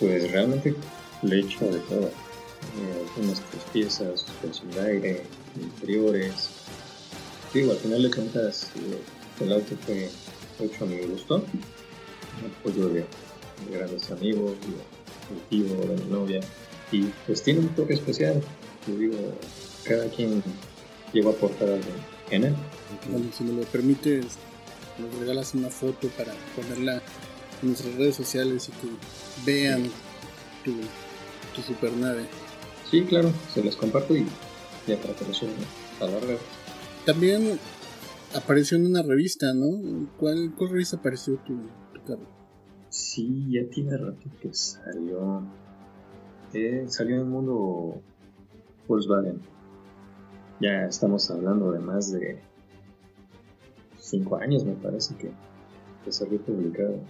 Pues 0.00 0.32
realmente 0.32 0.74
le 1.20 1.36
he 1.36 1.40
hecho 1.40 1.66
de 1.66 1.78
todo. 1.80 2.06
Eh, 2.06 3.06
algunas 3.16 3.42
tres 3.50 3.62
piezas, 3.70 4.20
suspensión 4.22 4.70
de 4.70 4.80
aire, 4.80 5.22
interiores. 5.60 6.61
Digo, 7.52 7.72
al 7.72 7.78
final 7.78 8.02
de 8.02 8.10
cuentas, 8.10 8.70
el 9.40 9.52
auto 9.52 9.76
fue 9.84 10.08
hecho 10.60 10.84
a 10.84 10.86
mi 10.86 10.98
gusto. 10.98 11.44
Apoyo 12.60 12.88
de, 12.88 13.00
de 13.00 13.76
grandes 13.78 14.10
amigos, 14.10 14.52
de 14.60 15.36
tío, 15.50 15.74
de 15.74 16.02
mi 16.02 16.10
novia. 16.10 16.40
Y 16.90 17.02
pues 17.26 17.42
tiene 17.42 17.60
un 17.60 17.68
toque 17.74 17.94
especial. 17.94 18.42
Yo 18.86 18.96
digo, 18.96 19.16
cada 19.84 20.08
quien 20.08 20.42
lleva 21.12 21.30
a 21.30 21.34
aportar 21.34 21.68
algo 21.68 21.90
en 22.30 22.44
él. 22.44 22.54
Bueno, 23.10 23.26
si 23.36 23.44
me 23.44 23.52
lo 23.52 23.62
permites, 23.68 24.24
nos 24.98 25.14
regalas 25.20 25.54
una 25.54 25.68
foto 25.68 26.08
para 26.08 26.32
ponerla 26.56 27.02
en 27.62 27.68
nuestras 27.68 27.94
redes 27.94 28.16
sociales 28.16 28.68
y 28.68 28.72
que 28.72 28.88
vean 29.44 29.90
tu 30.64 30.72
tu 31.54 31.62
supernave. 31.62 32.24
Sí, 32.90 33.02
claro, 33.02 33.32
se 33.52 33.62
las 33.62 33.76
comparto 33.76 34.16
y 34.16 34.26
ya 34.86 34.96
para 34.96 35.14
que 35.14 35.24
lo 35.26 35.34
suban 35.34 35.54
a 36.00 36.06
la 36.06 36.20
red. 36.20 36.38
También 37.04 37.58
apareció 38.34 38.76
en 38.76 38.86
una 38.86 39.02
revista, 39.02 39.52
¿no? 39.52 40.06
¿Cuál, 40.18 40.54
cuál 40.56 40.70
revista 40.70 40.96
apareció 40.96 41.36
tu, 41.38 41.56
carro? 42.06 42.26
Sí, 42.88 43.48
ya 43.50 43.68
tiene 43.68 43.96
rato 43.96 44.30
que 44.40 44.54
salió. 44.54 45.42
Eh, 46.52 46.84
salió 46.86 47.16
en 47.16 47.20
el 47.22 47.26
mundo 47.26 48.00
Volkswagen. 48.86 49.40
Ya 50.60 50.86
estamos 50.86 51.28
hablando 51.30 51.72
de 51.72 51.80
más 51.80 52.12
de 52.12 52.38
5 53.98 54.36
años, 54.36 54.64
me 54.64 54.74
parece 54.74 55.16
que, 55.16 55.32
que 56.04 56.12
salió 56.12 56.40
publicado. 56.40 57.00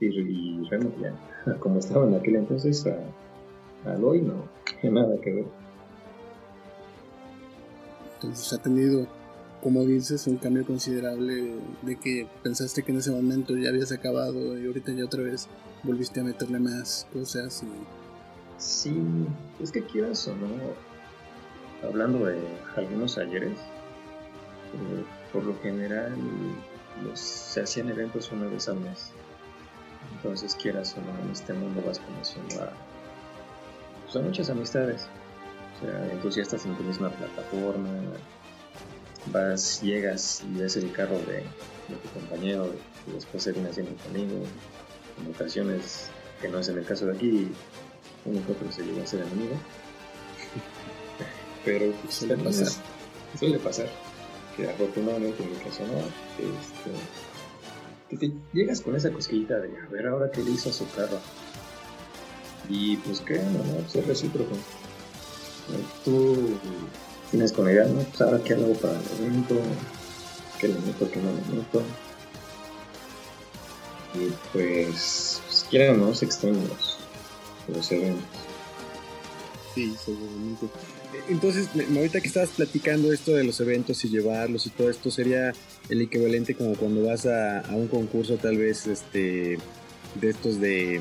Y, 0.00 0.06
y 0.06 0.64
realmente 0.68 1.00
ya 1.00 1.54
como 1.60 1.78
estaba 1.78 2.06
en 2.06 2.14
aquel 2.14 2.36
entonces, 2.36 2.84
a, 2.86 3.96
hoy 4.02 4.22
no 4.22 4.48
nada 4.90 5.20
que 5.20 5.32
ver. 5.32 5.63
Entonces 8.24 8.52
ha 8.52 8.62
tenido, 8.62 9.06
como 9.62 9.84
dices, 9.84 10.26
un 10.26 10.36
cambio 10.36 10.66
considerable 10.66 11.54
de 11.82 11.96
que 11.96 12.26
pensaste 12.42 12.82
que 12.82 12.92
en 12.92 12.98
ese 12.98 13.10
momento 13.10 13.56
ya 13.56 13.70
habías 13.70 13.92
acabado 13.92 14.58
y 14.58 14.66
ahorita 14.66 14.92
ya 14.92 15.04
otra 15.04 15.22
vez 15.22 15.48
volviste 15.82 16.20
a 16.20 16.24
meterle 16.24 16.58
más 16.58 17.06
cosas 17.12 17.62
y... 17.62 17.68
Sí, 18.58 18.96
es 19.60 19.72
que 19.72 19.84
quieras 19.84 20.26
o 20.28 20.36
no, 20.36 20.48
hablando 21.86 22.26
de 22.26 22.40
algunos 22.76 23.18
ayeres, 23.18 23.58
eh, 23.58 25.04
por 25.32 25.44
lo 25.44 25.58
general 25.60 26.14
se 27.14 27.60
hacían 27.60 27.90
eventos 27.90 28.30
una 28.32 28.46
vez 28.46 28.68
al 28.68 28.80
mes 28.80 29.12
entonces, 30.12 30.54
quieras 30.54 30.96
o 30.96 31.00
no, 31.00 31.22
en 31.22 31.30
este 31.30 31.52
mundo 31.52 31.82
vas 31.86 31.98
conociendo 31.98 32.62
a, 32.62 32.72
pues, 34.10 34.24
muchas 34.24 34.50
amistades. 34.50 35.06
Sea, 35.84 36.12
entusiastas 36.12 36.64
en 36.64 36.76
tu 36.76 36.82
misma 36.82 37.10
plataforma. 37.10 37.90
Vas, 39.26 39.82
llegas 39.82 40.42
y 40.42 40.58
ves 40.58 40.76
el 40.76 40.92
carro 40.92 41.18
de, 41.18 41.42
tu 41.88 42.08
compañero 42.18 42.74
y 43.06 43.12
después 43.12 43.42
se 43.42 43.52
viene 43.52 43.68
haciendo 43.70 43.92
tu 43.92 44.08
amigo. 44.08 44.44
En 45.20 45.34
ocasiones, 45.34 46.08
que 46.40 46.48
no 46.48 46.58
es 46.58 46.68
en 46.68 46.78
el 46.78 46.84
caso 46.84 47.06
de 47.06 47.16
aquí, 47.16 47.48
uno 48.24 48.44
que 48.46 48.52
otro 48.52 48.72
se 48.72 48.82
llega 48.82 49.02
a 49.02 49.06
ser 49.06 49.20
enemigo. 49.22 49.56
Pero 51.64 51.92
suele 52.08 52.36
pasar. 52.36 52.68
suele 53.38 53.58
pasar. 53.58 53.88
Que 54.56 54.70
afortunadamente 54.70 55.42
en 55.42 55.50
mi 55.50 55.56
caso 55.56 55.82
no. 55.86 55.98
Este, 58.10 58.16
te 58.16 58.32
llegas 58.52 58.80
con 58.80 58.96
esa 58.96 59.10
cosquillita 59.10 59.58
de 59.58 59.76
a 59.78 59.86
ver 59.90 60.06
ahora 60.06 60.30
qué 60.30 60.42
le 60.42 60.52
hizo 60.52 60.70
a 60.70 60.72
su 60.72 60.88
carro. 60.92 61.18
Y 62.68 62.96
pues 62.98 63.20
qué, 63.20 63.38
no, 63.38 63.64
no, 63.64 63.74
pues 63.80 63.96
es 63.96 64.06
recíproco. 64.06 64.54
Tú 66.04 66.58
tienes 67.30 67.52
con 67.52 67.64
la 67.64 67.72
idea, 67.72 67.84
¿no? 67.86 68.00
Pues 68.00 68.20
ahora 68.20 68.42
qué 68.44 68.54
hago 68.54 68.72
para 68.74 68.94
el 68.94 69.26
evento, 69.26 69.56
qué 70.60 70.68
le 70.68 70.74
meto, 70.74 71.10
qué 71.10 71.20
no 71.20 71.30
le 71.30 71.56
meto. 71.56 71.82
Y 74.14 74.32
pues, 74.52 75.40
pues 75.46 75.66
quieren 75.68 76.00
los 76.00 76.22
extremos 76.22 76.98
los 77.68 77.92
eventos. 77.92 78.24
Sí, 79.74 79.94
seguramente. 80.04 80.66
Entonces, 81.28 81.68
ahorita 81.96 82.20
que 82.20 82.28
estabas 82.28 82.50
platicando 82.50 83.12
esto 83.12 83.32
de 83.32 83.44
los 83.44 83.60
eventos 83.60 84.04
y 84.04 84.08
llevarlos 84.08 84.66
y 84.66 84.70
todo 84.70 84.90
esto, 84.90 85.10
sería 85.10 85.52
el 85.88 86.02
equivalente 86.02 86.54
como 86.54 86.74
cuando 86.74 87.06
vas 87.06 87.26
a, 87.26 87.64
un 87.70 87.88
concurso 87.88 88.36
tal 88.36 88.58
vez 88.58 88.86
este 88.86 89.58
de 90.20 90.30
estos 90.30 90.60
de, 90.60 91.00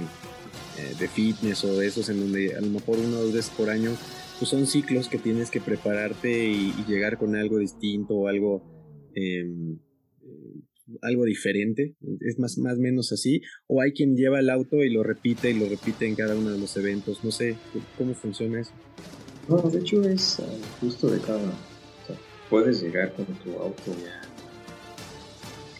eh, 0.78 0.96
de 1.00 1.08
fitness 1.08 1.64
o 1.64 1.78
de 1.78 1.88
esos 1.88 2.10
en 2.10 2.20
donde 2.20 2.56
a 2.56 2.62
lo 2.62 2.68
mejor 2.68 2.98
uno 3.00 3.18
o 3.18 3.24
dos 3.24 3.34
veces 3.34 3.52
por 3.56 3.70
año, 3.70 3.92
pues 4.40 4.50
son 4.50 4.66
ciclos 4.66 5.08
que 5.08 5.18
tienes 5.18 5.50
que 5.50 5.62
prepararte 5.62 6.50
y, 6.50 6.74
llegar 6.88 7.18
con 7.18 7.36
algo 7.36 7.58
distinto 7.58 8.16
o 8.16 8.28
algo... 8.28 8.64
Em, 9.16 9.78
algo 11.02 11.24
diferente, 11.24 11.96
es 12.20 12.40
más 12.40 12.58
más 12.58 12.78
menos 12.78 13.12
así, 13.12 13.42
o 13.68 13.82
hay 13.82 13.94
quien 13.94 14.16
lleva 14.16 14.40
el 14.40 14.50
auto 14.50 14.84
y 14.84 14.90
lo 14.90 15.04
repite 15.04 15.50
y 15.50 15.54
lo 15.60 15.68
repite 15.68 16.06
en 16.06 16.16
cada 16.16 16.36
uno 16.36 16.52
de 16.52 16.60
los 16.60 16.76
eventos, 16.78 17.24
no 17.24 17.32
sé 17.32 17.56
cómo 17.98 18.14
funciona 18.14 18.62
eso. 18.62 18.72
No, 19.48 19.58
de 19.58 19.80
hecho 19.80 20.02
es 20.04 20.42
justo 20.80 21.10
de 21.10 21.20
cada 21.20 21.38
uno. 21.38 21.54
puedes 22.50 22.82
llegar 22.82 23.14
con 23.14 23.26
tu 23.26 23.52
auto 23.60 23.96
ya. 24.04 24.22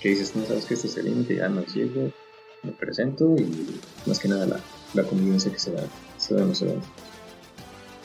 Que 0.02 0.10
dices, 0.10 0.36
no 0.36 0.46
sabes 0.46 0.66
que 0.66 0.74
este 0.74 0.88
es 0.88 0.98
el 0.98 1.06
límite, 1.06 1.36
ya 1.36 1.50
no 1.50 1.66
llego, 1.66 2.12
me 2.64 2.72
presento 2.72 3.36
y 3.38 3.80
más 4.06 4.20
que 4.20 4.28
nada 4.28 4.46
la, 4.46 4.60
la 4.94 5.04
convivencia 5.04 5.52
que 5.52 5.60
se 5.60 5.72
da, 5.72 5.84
se 6.18 6.36
da 6.36 6.42
en 6.42 6.50
los 6.50 6.62
eventos. 6.62 6.90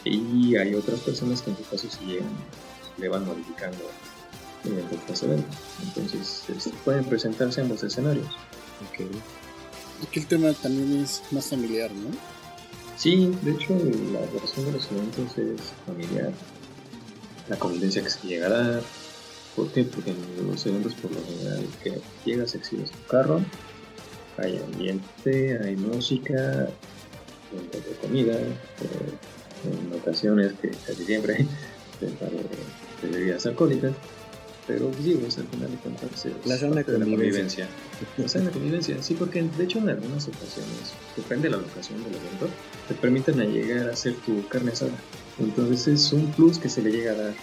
Y 0.05 0.57
hay 0.57 0.75
otras 0.75 1.01
personas 1.01 1.43
que 1.43 1.51
en 1.51 1.57
tu 1.57 1.65
caso 1.65 1.89
si 1.91 2.05
llegan, 2.07 2.29
le 2.97 3.09
van 3.09 3.27
modificando 3.27 3.79
mediante 4.65 4.97
otros 4.97 5.23
eventos. 5.23 5.57
Entonces 5.83 6.45
este, 6.49 6.71
pueden 6.85 7.05
presentarse 7.05 7.61
en 7.61 7.69
los 7.69 7.83
escenarios. 7.83 8.27
Okay. 8.91 9.09
Y 10.03 10.07
que 10.07 10.21
el 10.21 10.27
tema 10.27 10.53
también 10.53 11.03
es 11.03 11.23
más 11.31 11.47
familiar, 11.47 11.91
¿no? 11.93 12.11
Sí, 12.97 13.33
de 13.43 13.53
hecho 13.53 13.75
la 14.13 14.27
duración 14.27 14.67
de 14.67 14.73
los 14.73 14.91
eventos 14.91 15.39
es 15.39 15.61
familiar. 15.87 16.33
La 17.49 17.59
convivencia 17.59 18.03
que 18.03 18.11
se 18.11 18.27
llega 18.27 18.47
a 18.47 18.51
dar. 18.51 18.83
¿Por 19.57 19.71
qué? 19.73 19.85
Porque 19.85 20.11
en 20.11 20.51
los 20.51 20.65
eventos 20.67 20.95
por 20.95 21.11
lo 21.11 21.25
general 21.25 21.67
que 21.83 22.01
llegas, 22.25 22.55
exhibes 22.55 22.91
tu 22.91 23.07
carro, 23.09 23.41
hay 24.39 24.59
ambiente, 24.59 25.59
hay 25.63 25.77
música, 25.77 26.69
un 27.53 27.67
poco 27.67 27.89
de 27.89 27.97
comida, 27.97 28.39
en 28.39 29.93
ocasiones 29.93 30.53
que 30.61 30.71
casi 30.71 31.05
siempre 31.05 31.47
de 32.01 33.09
bebidas 33.09 33.47
alcohólicas 33.47 33.93
pero 34.69 34.91
digo, 35.03 35.25
al 35.25 35.33
final 35.33 35.71
de 35.71 35.77
cuentas 35.79 36.27
la 36.45 36.59
sana 36.59 36.85
convivencia. 36.85 37.67
La 38.19 38.29
sana 38.29 38.51
convivencia, 38.51 39.03
sí, 39.03 39.15
porque 39.15 39.43
de 39.43 39.65
hecho 39.65 39.79
en 39.79 39.89
algunas 39.89 40.29
ocasiones, 40.29 40.93
depende 41.17 41.49
de 41.49 41.57
la 41.57 41.63
locación 41.63 42.05
del 42.05 42.15
evento, 42.15 42.51
te 42.87 42.95
permiten 42.95 43.39
llegar 43.51 43.89
a 43.89 43.93
hacer 43.93 44.15
tu 44.27 44.47
carne 44.49 44.73
asada. 44.73 44.93
Entonces 45.41 45.89
es 45.89 46.13
un 46.13 46.31
plus 46.33 46.59
que 46.59 46.69
se 46.69 46.83
le 46.83 46.93
llega 46.93 47.13
a 47.13 47.15
dar. 47.15 47.35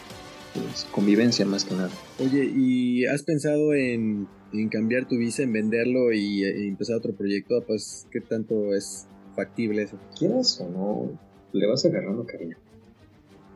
Pues, 0.53 0.85
convivencia 0.91 1.45
más 1.45 1.65
que 1.65 1.73
nada. 1.73 1.89
Oye, 2.19 2.49
¿y 2.55 3.05
has 3.07 3.23
pensado 3.23 3.73
en, 3.73 4.27
en 4.61 4.69
cambiar 4.69 5.07
tu 5.07 5.17
visa, 5.17 5.43
en 5.43 5.53
venderlo 5.53 6.11
y, 6.13 6.43
e 6.43 6.67
empezar 6.67 6.97
otro 6.97 7.13
proyecto? 7.13 7.63
Pues, 7.65 8.07
¿qué 8.11 8.21
tanto 8.21 8.73
es 8.73 9.07
factible 9.35 9.83
eso? 9.83 9.97
Quieras 10.17 10.59
o 10.61 10.69
no, 10.69 11.19
le 11.53 11.67
vas 11.67 11.85
agarrando 11.85 12.25
cariño. 12.25 12.57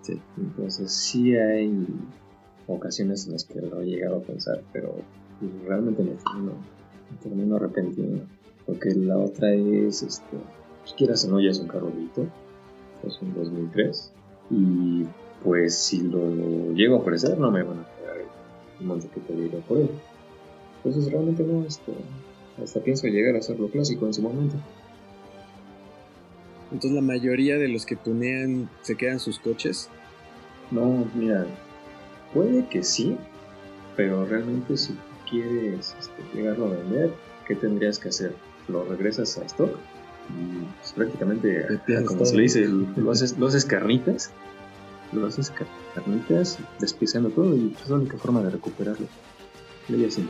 Sí. 0.02 0.20
Entonces 0.38 0.92
sí 0.92 1.36
hay 1.36 1.88
ocasiones 2.68 3.26
en 3.26 3.34
las 3.34 3.46
que 3.46 3.62
lo 3.62 3.82
he 3.82 3.86
llegado 3.86 4.18
a 4.18 4.22
pensar, 4.22 4.62
pero 4.72 4.96
realmente 5.66 6.04
me 6.04 6.12
termino, 6.12 6.54
me 7.12 7.18
termino 7.22 7.56
arrepentiendo. 7.56 8.24
Porque 8.66 8.92
la 8.92 9.18
otra 9.18 9.54
es, 9.54 10.04
este, 10.04 10.38
pues 10.82 10.94
quieras 10.94 11.26
o 11.26 11.32
no, 11.32 11.40
ya 11.40 11.50
es 11.50 11.60
un 11.60 11.68
carro 11.68 11.92
es 13.08 13.22
un 13.22 13.34
2003, 13.34 14.12
y 14.52 15.06
pues 15.44 15.76
si 15.76 16.02
lo 16.02 16.74
llego 16.74 16.96
a 16.96 17.00
ofrecer 17.00 17.38
no 17.38 17.50
me 17.50 17.64
van 17.64 17.80
a 17.80 17.84
pagar 17.84 18.18
el 18.80 18.86
monte 18.86 19.08
que 19.08 19.22
pediré 19.22 19.58
por 19.60 19.78
él. 19.78 19.90
Entonces 20.84 21.12
realmente 21.12 21.44
no, 21.44 21.66
este, 21.66 21.94
hasta 22.62 22.80
pienso 22.82 23.08
llegar 23.08 23.36
a 23.36 23.40
hacerlo 23.40 23.70
clásico 23.70 24.06
en 24.06 24.14
su 24.14 24.22
momento. 24.22 24.56
Entonces 26.72 26.92
la 26.92 27.02
mayoría 27.02 27.58
de 27.58 27.68
los 27.68 27.86
que 27.86 27.96
tunean 27.96 28.70
se 28.82 28.96
quedan 28.96 29.20
sus 29.20 29.40
coches. 29.40 29.90
No, 30.72 31.06
mira, 31.16 31.48
puede 32.34 32.68
que 32.68 32.84
sí, 32.84 33.18
pero 33.96 34.26
realmente 34.26 34.78
si 34.78 34.96
quieres 35.30 35.96
este, 36.00 36.24
llegarlo 36.34 36.68
a 36.68 36.70
vender, 36.70 37.12
¿qué 37.48 37.56
tendrías 37.56 37.98
que 37.98 38.10
hacer? 38.10 38.36
Lo 38.68 38.86
regresas 38.86 39.38
a 39.40 39.46
stock 39.46 39.72
y 40.30 40.64
pues, 40.80 40.94
prácticamente, 40.94 41.80
como 42.06 42.24
se 42.26 42.36
le 42.36 42.44
dice, 42.44 42.68
lo 42.68 43.12
haces, 43.12 43.38
lo 43.38 43.48
haces 43.48 43.66
carnitas, 43.66 44.32
lo 45.12 45.26
haces 45.26 45.52
carnitas, 45.96 46.60
despiezando 46.80 47.30
todo 47.30 47.56
y 47.56 47.76
es 47.82 47.90
la 47.90 47.96
única 47.96 48.18
forma 48.18 48.44
de 48.44 48.52
recuperarlo. 48.52 49.08
Leyes 49.90 50.14
sin 50.14 50.28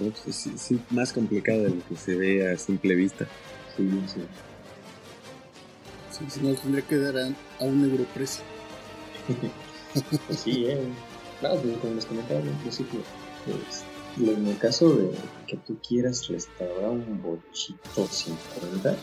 pues, 0.00 0.34
sí, 0.34 0.52
sí, 0.56 0.80
más 0.90 1.12
complicado 1.12 1.62
de 1.62 1.70
lo 1.70 1.86
que 1.86 1.96
se 1.96 2.14
ve 2.14 2.50
a 2.50 2.56
simple 2.56 2.94
vista. 2.94 3.26
Sí, 3.76 3.88
sí. 4.06 4.20
Sí, 6.10 6.24
si 6.28 6.40
no, 6.40 6.54
tendría 6.54 6.86
que 6.86 6.96
dar 6.96 7.16
a, 7.18 7.64
un 7.64 7.84
euro 7.84 8.04
precio. 8.14 8.42
sí, 10.30 10.66
eh. 10.66 10.80
Claro, 11.40 11.60
como 11.80 11.94
les 11.94 12.06
comentaba 12.06 12.40
en 12.40 12.56
principio, 12.58 13.00
pues, 13.44 13.84
en 14.18 14.46
el 14.46 14.58
caso 14.58 14.90
de 14.94 15.10
que 15.46 15.56
tú 15.58 15.78
quieras 15.86 16.26
restaurar 16.28 16.90
un 16.90 17.22
bochito 17.22 18.06
50, 18.06 18.96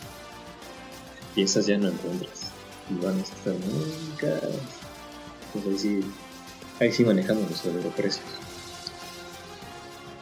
piezas 1.35 1.67
ya 1.67 1.77
no 1.77 1.89
encuentras. 1.89 2.51
Y 2.89 3.03
van 3.03 3.17
a 3.17 3.21
estar 3.21 3.53
muy 3.53 4.17
caras. 4.17 4.55
Pues 5.53 5.65
ahí 5.67 5.77
sí, 5.77 5.99
ahí 6.79 6.91
sí 6.91 7.03
manejamos 7.03 7.49
los 7.49 7.59
sobreprecios. 7.59 8.46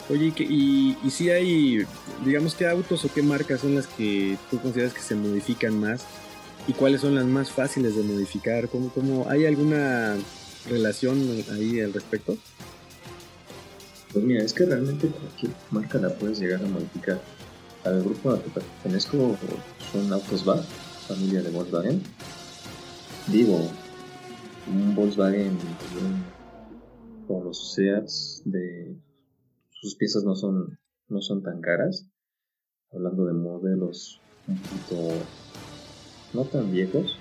Oye, 0.09 0.31
¿y, 0.37 0.97
y, 1.03 1.09
si 1.09 1.29
hay, 1.31 1.83
digamos, 2.23 2.53
qué 2.53 2.67
autos 2.67 3.03
o 3.05 3.13
qué 3.13 3.23
marcas 3.23 3.61
son 3.61 3.73
las 3.73 3.87
que 3.87 4.37
tú 4.51 4.59
consideras 4.61 4.93
que 4.93 5.01
se 5.01 5.15
modifican 5.15 5.79
más? 5.79 6.05
¿Y 6.67 6.73
cuáles 6.73 7.01
son 7.01 7.15
las 7.15 7.25
más 7.25 7.51
fáciles 7.51 7.95
de 7.95 8.03
modificar? 8.03 8.69
¿Cómo, 8.69 8.89
cómo, 8.89 9.27
¿Hay 9.29 9.45
alguna 9.45 10.15
relación 10.69 11.17
ahí 11.51 11.79
al 11.79 11.93
respecto? 11.93 12.37
Pues 14.13 14.23
mira, 14.23 14.43
es 14.43 14.53
que 14.53 14.65
realmente 14.65 15.07
cualquier 15.07 15.51
marca 15.71 15.97
la 15.97 16.09
puedes 16.09 16.39
llegar 16.39 16.63
a 16.63 16.67
modificar. 16.67 17.19
Al 17.83 18.03
grupo 18.03 18.31
al 18.31 18.41
que 18.41 18.49
pertenezco 18.49 19.37
son 19.91 20.13
autos 20.13 20.45
VA, 20.45 20.63
familia 21.07 21.41
de 21.41 21.49
Volkswagen. 21.49 22.01
Digo, 23.27 23.69
un 24.67 24.95
Volkswagen 24.95 25.57
con 27.27 27.43
los 27.43 27.73
SEATs 27.73 28.41
de 28.45 28.95
sus 29.85 29.95
piezas 29.95 30.23
no 30.23 30.35
son, 30.35 30.79
no 31.09 31.21
son 31.21 31.43
tan 31.43 31.61
caras. 31.61 32.07
Hablando 32.91 33.25
de 33.25 33.33
modelos 33.33 34.19
un 34.47 34.57
poquito 34.57 35.13
no 36.33 36.43
tan 36.45 36.71
viejos, 36.71 37.19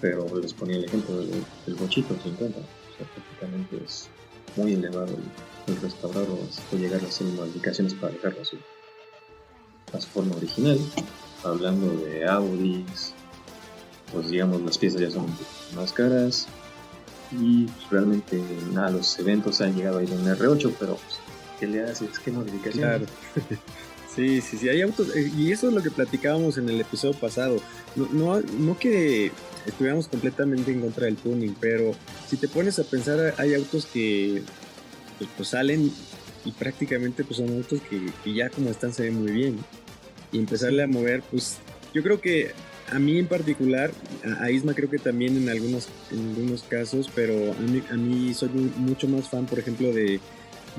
pero 0.00 0.26
les 0.40 0.54
ponía 0.54 0.76
el 0.76 0.84
ejemplo 0.84 1.18
del, 1.18 1.74
bochito 1.78 2.14
50. 2.14 2.58
O 2.58 2.62
sea, 2.62 3.06
prácticamente 3.14 3.84
es 3.84 4.08
muy 4.56 4.72
elevado 4.72 5.14
el, 5.14 5.74
el 5.74 5.80
restaurar 5.82 6.24
o 6.24 6.76
llegar 6.76 7.02
a 7.02 7.06
hacer 7.06 7.26
modificaciones 7.28 7.92
para 7.92 8.14
dejarlo 8.14 8.40
así. 8.40 8.56
A 9.92 10.00
su 10.00 10.08
forma 10.08 10.34
original, 10.34 10.78
hablando 11.44 11.94
de 12.04 12.26
Audis, 12.26 13.12
pues 14.12 14.30
digamos 14.30 14.62
las 14.62 14.78
piezas 14.78 15.02
ya 15.02 15.10
son 15.10 15.26
más 15.74 15.92
caras 15.92 16.48
y 17.32 17.64
pues, 17.64 17.90
realmente 17.90 18.42
nada, 18.72 18.90
los 18.90 19.18
eventos 19.18 19.60
han 19.60 19.74
llegado 19.74 19.98
a 19.98 20.02
ir 20.02 20.12
en 20.12 20.24
R8, 20.24 20.74
pero 20.78 20.96
pues, 20.96 21.18
¿qué 21.60 21.66
le 21.66 21.82
haces? 21.82 22.18
¿Qué 22.18 22.30
modificación? 22.30 22.84
Claro. 22.84 23.06
Sí, 24.14 24.40
sí, 24.40 24.56
sí, 24.56 24.68
hay 24.68 24.82
autos, 24.82 25.14
eh, 25.14 25.30
y 25.36 25.52
eso 25.52 25.68
es 25.68 25.74
lo 25.74 25.80
que 25.80 25.92
platicábamos 25.92 26.58
en 26.58 26.68
el 26.68 26.80
episodio 26.80 27.16
pasado. 27.16 27.60
No, 27.94 28.08
no, 28.10 28.40
no 28.40 28.76
que 28.76 29.30
estuviéramos 29.64 30.08
completamente 30.08 30.72
en 30.72 30.80
contra 30.80 31.04
del 31.04 31.14
tuning, 31.16 31.54
pero 31.60 31.94
si 32.26 32.36
te 32.36 32.48
pones 32.48 32.80
a 32.80 32.84
pensar, 32.84 33.34
hay 33.38 33.54
autos 33.54 33.86
que 33.86 34.42
pues, 35.18 35.30
pues 35.36 35.48
salen 35.50 35.92
y 36.44 36.52
prácticamente 36.52 37.22
pues 37.22 37.36
son 37.36 37.50
autos 37.56 37.80
que, 37.82 38.32
ya 38.32 38.50
como 38.50 38.70
están 38.70 38.92
se 38.92 39.04
ven 39.04 39.22
muy 39.22 39.30
bien. 39.30 39.58
Y 40.32 40.38
empezarle 40.38 40.82
a 40.82 40.86
mover, 40.86 41.22
pues 41.30 41.58
yo 41.94 42.02
creo 42.02 42.20
que 42.20 42.52
a 42.90 42.98
mí 42.98 43.18
en 43.18 43.26
particular, 43.26 43.90
a, 44.40 44.50
Isma 44.50 44.74
creo 44.74 44.90
que 44.90 44.98
también 44.98 45.36
en 45.36 45.48
algunos, 45.48 45.88
en 46.10 46.28
algunos 46.30 46.62
casos, 46.62 47.10
pero 47.14 47.52
a 47.52 47.96
mí, 47.96 48.34
soy 48.34 48.48
mucho 48.76 49.08
más 49.08 49.28
fan, 49.28 49.46
por 49.46 49.58
ejemplo, 49.58 49.92
de, 49.92 50.20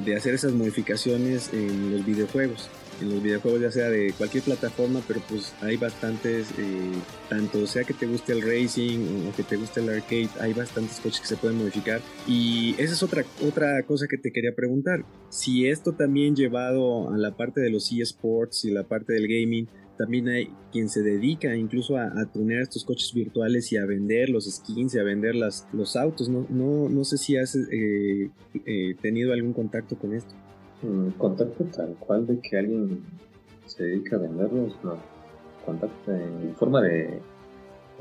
de 0.06 0.16
hacer 0.16 0.34
esas 0.34 0.54
modificaciones 0.54 1.52
en 1.54 1.92
los 1.92 2.06
videojuegos 2.06 2.70
en 3.02 3.10
los 3.10 3.24
videojuegos, 3.24 3.62
ya 3.62 3.72
sea 3.72 3.90
de 3.90 4.14
cualquier 4.18 4.44
plataforma, 4.44 5.02
pero 5.08 5.22
pues 5.28 5.54
hay 5.62 5.78
bastantes, 5.78 6.48
eh, 6.58 6.92
tanto 7.30 7.66
sea 7.68 7.84
que 7.84 7.94
te 7.94 8.06
guste 8.06 8.34
el 8.34 8.42
racing 8.42 9.28
o 9.28 9.36
que 9.36 9.44
te 9.44 9.56
guste 9.56 9.80
el 9.80 9.90
arcade, 9.90 10.30
hay 10.40 10.54
bastantes 10.54 11.00
coches 11.00 11.22
que 11.22 11.28
se 11.28 11.38
pueden 11.38 11.58
modificar. 11.58 12.02
Y 12.28 12.76
esa 12.78 12.94
es 12.94 13.04
otra, 13.04 13.24
otra 13.46 13.84
cosa 13.84 14.08
que 14.08 14.18
te 14.18 14.32
quería 14.32 14.56
preguntar. 14.56 15.06
Si 15.30 15.68
esto 15.68 15.94
también 15.94 16.36
llevado 16.36 17.12
a 17.12 17.18
la 17.18 17.36
parte 17.36 17.62
de 17.62 17.70
los 17.70 17.92
eSports 17.92 18.66
y 18.66 18.72
la 18.72 18.84
parte 18.84 19.14
del 19.14 19.28
gaming, 19.28 19.68
también 20.00 20.30
hay 20.30 20.50
quien 20.72 20.88
se 20.88 21.04
dedica 21.04 21.54
incluso 21.58 21.98
a, 21.98 22.06
a 22.06 22.26
tunear 22.32 22.62
estos 22.62 22.86
coches 22.86 23.14
virtuales 23.14 23.70
y 23.74 23.78
a 23.78 23.86
vender 23.86 24.30
los 24.30 24.46
skins 24.46 24.96
y 24.96 25.00
a 25.00 25.04
vender 25.04 25.36
las, 25.36 25.68
los 25.74 25.98
autos. 25.98 26.30
No, 26.30 26.46
no, 26.50 26.88
no 26.88 27.04
sé 27.04 27.18
si 27.18 27.36
has 27.36 27.54
eh, 27.56 28.32
eh, 28.66 28.96
tenido 29.02 29.34
algún 29.34 29.52
contacto 29.52 29.98
con 29.98 30.14
esto 30.14 30.34
contacto 31.18 31.66
tal 31.66 31.96
cual 32.00 32.26
de 32.26 32.40
que 32.40 32.58
alguien 32.58 33.04
se 33.66 33.84
dedica 33.84 34.16
a 34.16 34.20
venderlos, 34.20 34.74
no. 34.84 34.98
Contacto 35.66 36.14
en 36.14 36.56
forma 36.56 36.82
de 36.82 37.20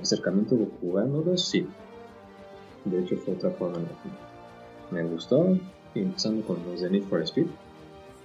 acercamiento 0.00 0.56
jugándolos, 0.80 1.44
sí. 1.44 1.66
De 2.84 3.00
hecho, 3.00 3.16
fue 3.16 3.34
otra 3.34 3.50
forma 3.50 3.78
me 4.92 5.02
gustó, 5.02 5.58
empezando 5.96 6.46
con 6.46 6.64
los 6.64 6.80
de 6.80 6.90
Need 6.90 7.02
for 7.08 7.20
Speed. 7.22 7.46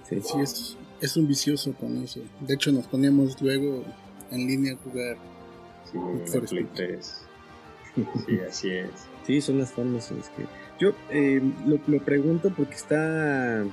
Sí, 0.08 0.20
sí 0.20 0.40
es, 0.40 0.76
es 1.04 1.16
un 1.16 1.28
vicioso 1.28 1.72
con 1.74 2.02
eso. 2.02 2.20
De 2.40 2.54
hecho, 2.54 2.72
nos 2.72 2.86
poníamos 2.86 3.40
luego 3.40 3.84
en 4.30 4.46
línea 4.46 4.74
a 4.74 4.76
jugar. 4.76 5.16
Sí, 5.90 5.98
for 6.30 6.44
Speed 6.44 6.66
3. 6.74 7.20
Sí, 8.26 8.38
así 8.48 8.70
es. 8.70 8.90
Sí, 9.26 9.40
son 9.40 9.58
las 9.58 9.72
formas. 9.72 10.10
Es 10.10 10.28
que 10.30 10.44
yo 10.80 10.92
eh, 11.10 11.40
lo, 11.66 11.78
lo 11.86 12.04
pregunto 12.04 12.52
porque 12.56 12.74
está 12.74 13.64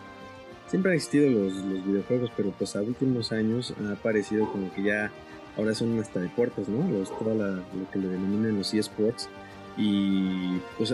siempre 0.72 0.92
han 0.92 0.96
existido 0.96 1.30
los, 1.30 1.86
videojuegos, 1.86 2.32
pero 2.38 2.52
pues 2.52 2.76
a 2.78 2.82
últimos 2.82 3.34
años 3.34 3.74
ha 3.84 3.92
aparecido 3.92 4.50
como 4.50 4.74
que 4.74 4.84
ya 4.84 5.12
ahora 5.58 5.76
son 5.76 6.00
hasta 6.00 6.22
deportes, 6.22 6.70
¿no? 6.70 6.90
Los, 6.90 7.10
todo 7.18 7.34
lo 7.34 7.92
que 7.92 8.00
le 8.00 8.08
denominan 8.08 8.58
los 8.58 8.74
eSports. 8.74 9.30
Y 9.78 10.60
pues 10.78 10.94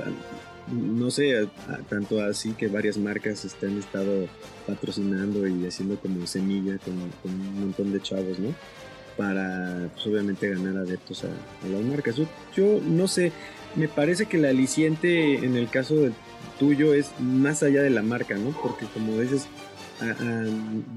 no 0.72 1.12
sé, 1.12 1.48
tanto 1.90 2.22
así 2.22 2.52
que 2.52 2.68
varias 2.68 2.98
marcas 2.98 3.46
este, 3.46 3.68
han 3.68 3.78
estado 3.78 4.28
patrocinando 4.66 5.48
y 5.48 5.66
haciendo 5.66 5.98
como 6.00 6.28
semilla 6.28 6.78
con, 6.80 6.94
un 7.32 7.60
montón 7.60 7.94
de 7.94 8.02
chavos, 8.02 8.40
¿no? 8.40 8.54
Para 9.16 9.90
pues, 9.94 10.06
obviamente 10.08 10.50
ganar 10.50 10.78
adeptos 10.78 11.24
a, 11.24 11.28
las 11.68 11.82
marcas. 11.82 12.16
yo 12.56 12.80
no 12.86 13.08
sé, 13.08 13.32
me 13.76 13.88
parece 13.88 14.26
que 14.26 14.38
el 14.38 14.46
aliciente 14.46 15.36
en 15.36 15.56
el 15.56 15.70
caso 15.70 15.96
del 15.96 16.14
tuyo 16.60 16.94
es 16.94 17.12
más 17.20 17.64
allá 17.64 17.82
de 17.82 17.90
la 17.90 18.02
marca, 18.02 18.36
¿no? 18.36 18.52
Porque 18.62 18.86
como 18.88 19.20
dices, 19.20 19.48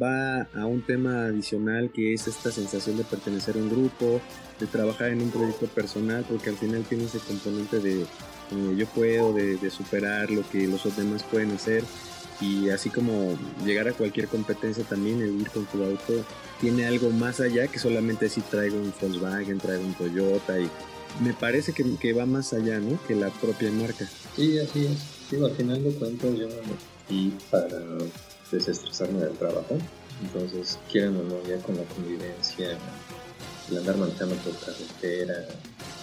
va 0.03 0.43
a 0.55 0.67
un 0.67 0.83
tema 0.83 1.25
adicional 1.27 1.91
que 1.91 2.13
es 2.15 2.27
esta 2.29 2.51
sensación 2.51 2.97
de 2.97 3.05
pertenecer 3.05 3.57
a 3.57 3.59
un 3.59 3.71
grupo, 3.71 4.21
de 4.59 4.67
trabajar 4.67 5.11
en 5.11 5.23
un 5.23 5.31
proyecto 5.31 5.67
personal, 5.67 6.25
porque 6.29 6.51
al 6.51 6.57
final 6.57 6.83
tiene 6.83 7.05
ese 7.05 7.19
componente 7.19 7.81
de 7.81 8.05
yo 8.77 8.87
puedo, 8.87 9.33
de, 9.33 9.71
superar 9.71 10.31
lo 10.31 10.49
que 10.49 10.67
los 10.67 10.97
demás 10.97 11.23
pueden 11.23 11.53
hacer. 11.53 11.85
Y 12.41 12.71
así 12.71 12.89
como 12.89 13.37
llegar 13.65 13.87
a 13.89 13.93
cualquier 13.93 14.27
competencia 14.27 14.83
también, 14.85 15.21
el 15.21 15.41
ir 15.41 15.51
con 15.51 15.67
tu 15.67 15.85
auto, 15.85 16.25
tiene 16.61 16.87
algo 16.87 17.11
más 17.11 17.41
allá 17.41 17.67
que 17.67 17.79
solamente 17.79 18.29
si 18.31 18.41
traigo 18.41 18.77
un 18.79 18.95
Volkswagen, 19.01 19.59
traigo 19.59 19.85
un 19.85 19.95
Toyota 19.95 20.59
y 20.59 20.71
me 21.23 21.35
parece 21.35 21.73
que, 21.73 21.85
que 21.97 22.15
va 22.15 22.25
más 22.25 22.55
allá, 22.55 22.81
¿no? 22.81 22.99
Que 23.07 23.15
la 23.15 23.29
propia 23.29 23.71
marca. 23.73 24.09
Sí, 24.37 24.59
así 24.59 24.87
es. 24.87 25.43
Al 25.43 25.55
final 25.55 25.85
de 25.85 25.93
cuentas 25.93 26.35
yo 26.35 26.49
me 26.49 27.33
para 27.51 27.79
desestresarme 28.51 29.21
del 29.21 29.37
trabajo. 29.37 29.79
Entonces, 30.23 30.79
quieren 30.91 31.17
o 31.17 31.23
no, 31.23 31.43
ya 31.49 31.57
con 31.63 31.77
la 31.77 31.85
convivencia, 31.85 32.77
el 33.71 33.79
andar 33.79 33.97
manejando 33.97 34.35
por 34.37 34.55
carretera, 34.59 35.47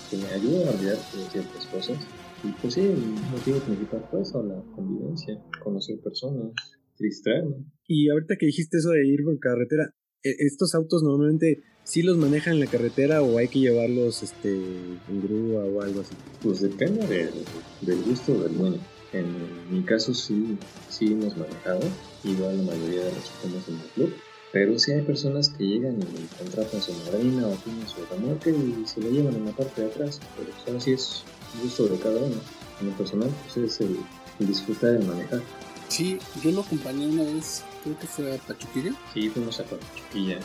que 0.09 0.17
me 0.17 0.27
ayuda 0.29 0.69
a 0.69 0.73
olvidar 0.73 0.97
ciertas 1.31 1.65
cosas. 1.67 1.97
Y 2.43 2.51
pues 2.61 2.73
sí, 2.73 2.81
el 2.81 2.97
motivo 2.97 3.59
principal 3.59 4.05
fue 4.09 4.21
eso, 4.21 4.43
la 4.43 4.61
convivencia, 4.75 5.41
conocer 5.63 5.99
personas, 5.99 6.53
distraerme. 6.99 7.65
Y 7.87 8.09
ahorita 8.09 8.35
que 8.37 8.45
dijiste 8.45 8.77
eso 8.77 8.91
de 8.91 9.07
ir 9.07 9.23
por 9.23 9.39
carretera, 9.39 9.93
¿e-, 10.23 10.35
¿estos 10.39 10.75
autos 10.75 11.03
normalmente 11.03 11.63
sí 11.83 12.03
los 12.03 12.17
manejan 12.17 12.53
en 12.53 12.59
la 12.59 12.67
carretera 12.67 13.21
o 13.21 13.37
hay 13.37 13.47
que 13.47 13.59
llevarlos 13.59 14.23
este, 14.23 14.53
en 14.53 15.21
grúa 15.23 15.65
o 15.65 15.81
algo 15.81 16.01
así? 16.01 16.15
Pues 16.43 16.61
depende 16.61 17.07
del 17.81 18.03
gusto 18.03 18.43
del 18.43 18.57
dueño 18.57 18.79
En 19.13 19.25
mi 19.71 19.83
caso 19.83 20.13
sí, 20.13 20.57
sí 20.89 21.13
hemos 21.13 21.35
manejado, 21.37 21.81
igual 22.23 22.57
la 22.57 22.71
mayoría 22.71 23.05
de 23.05 23.11
los 23.11 23.29
que 23.41 23.71
en 23.71 23.79
el 23.79 23.87
club, 23.95 24.13
pero 24.51 24.77
sí 24.77 24.91
hay 24.91 25.01
personas 25.01 25.49
que 25.49 25.63
llegan 25.63 25.97
y 26.01 26.37
contratan 26.37 26.81
su 26.81 26.93
madrina 26.93 27.47
o 27.47 27.55
tienen 27.55 27.87
su 27.87 28.05
remolque 28.11 28.51
y 28.51 28.85
se 28.85 29.01
lo 29.01 29.09
llevan 29.09 29.35
en 29.35 29.45
la 29.45 29.51
parte 29.51 29.81
de 29.81 29.87
atrás, 29.87 30.19
pero 30.35 30.49
pues, 30.65 30.75
así 30.75 30.91
es 30.91 31.23
gusto 31.61 31.87
de 31.87 31.97
cada 31.99 32.19
uno. 32.19 32.35
En 32.79 32.87
lo 32.87 32.93
personal, 32.93 33.29
pues 33.43 33.57
es 33.57 33.81
el, 33.81 33.97
disfrutar 34.39 34.99
de 34.99 35.05
manejar. 35.05 35.41
Sí, 35.87 36.19
yo 36.43 36.51
lo 36.51 36.61
acompañé 36.61 37.07
una 37.07 37.23
vez, 37.23 37.63
creo 37.83 37.97
que 37.97 38.07
fue 38.07 38.35
a 38.35 38.37
Pachuquilla. 38.37 38.93
Sí, 39.13 39.29
fuimos 39.29 39.59
a 39.59 39.63
Pachuquilla. 39.63 40.39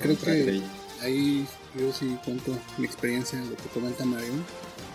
Creo 0.00 0.18
que 0.18 0.62
ahí 1.02 1.46
yo 1.78 1.92
sí 1.92 2.16
cuento 2.24 2.56
mi 2.78 2.86
experiencia, 2.86 3.40
lo 3.40 3.56
que 3.56 3.68
comenta 3.72 4.04
Mario. 4.04 4.32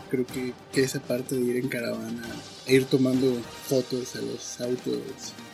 Creo 0.09 0.25
que, 0.25 0.53
que 0.71 0.81
esa 0.81 0.99
parte 0.99 1.35
de 1.35 1.41
ir 1.41 1.57
en 1.57 1.67
caravana, 1.67 2.23
e 2.65 2.75
ir 2.75 2.85
tomando 2.85 3.31
fotos 3.67 4.15
a 4.15 4.21
los 4.21 4.59
autos 4.59 4.97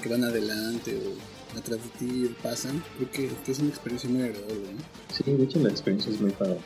que 0.02 0.08
van 0.08 0.24
adelante 0.24 0.98
o 0.98 1.36
atrás 1.58 1.80
de 1.84 1.90
ti 2.00 2.36
pasan, 2.42 2.84
creo 2.98 3.12
que, 3.12 3.52
es 3.52 3.60
una 3.60 3.70
experiencia 3.70 4.10
muy 4.10 4.24
agradable. 4.24 4.76
Sí, 5.14 5.24
de 5.26 5.44
hecho 5.44 5.60
la 5.60 5.70
experiencia 5.70 6.12
es 6.12 6.22
muy 6.22 6.32
padre. 6.32 6.60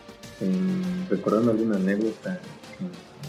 recordando 1.10 1.52
alguna 1.52 1.78
anécdota, 1.78 2.40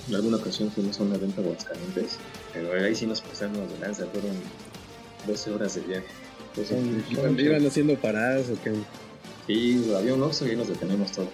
en 0.08 0.14
alguna 0.14 0.36
ocasión 0.36 0.70
fuimos 0.70 0.98
a 1.00 1.02
una 1.02 1.18
venta 1.18 1.40
a 1.40 1.44
Aguascalientes, 1.44 2.18
pero 2.52 2.72
ahí 2.72 2.94
sí 2.94 3.06
nos 3.06 3.20
pasamos 3.20 3.70
de 3.70 3.78
lanza, 3.78 4.06
fueron 4.06 4.36
12 5.26 5.52
horas 5.52 5.74
de 5.74 5.80
viaje. 5.82 6.06
Entonces, 6.56 7.10
¿Iban 7.10 7.66
haciendo 7.66 7.94
paradas 7.96 8.48
o 8.50 8.60
qué? 8.62 8.72
Sí, 9.46 9.92
había 9.96 10.14
un 10.14 10.22
oso 10.22 10.46
y 10.46 10.56
nos 10.56 10.68
detenemos 10.68 11.12
todos. 11.12 11.28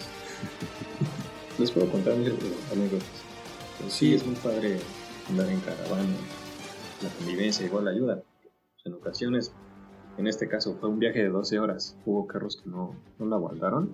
Les 1.59 1.71
puedo 1.71 1.91
contar 1.91 2.15
anécdotas. 2.15 3.09
Sí, 3.89 4.15
es 4.15 4.25
muy 4.27 4.35
padre 4.37 4.79
andar 5.29 5.49
en 5.49 5.61
caravana, 5.61 6.17
la 7.03 7.09
convivencia 7.11 7.67
igual 7.67 7.89
ayuda. 7.89 8.23
En 8.85 8.95
ocasiones, 8.95 9.53
en 10.19 10.27
este 10.27 10.49
caso 10.49 10.77
fue 10.81 10.89
un 10.89 10.99
viaje 10.99 11.23
de 11.23 11.29
12 11.29 11.59
horas, 11.59 11.97
hubo 12.05 12.27
carros 12.27 12.61
que 12.63 12.71
no, 12.71 12.95
no 13.19 13.27
la 13.27 13.37
aguantaron. 13.37 13.91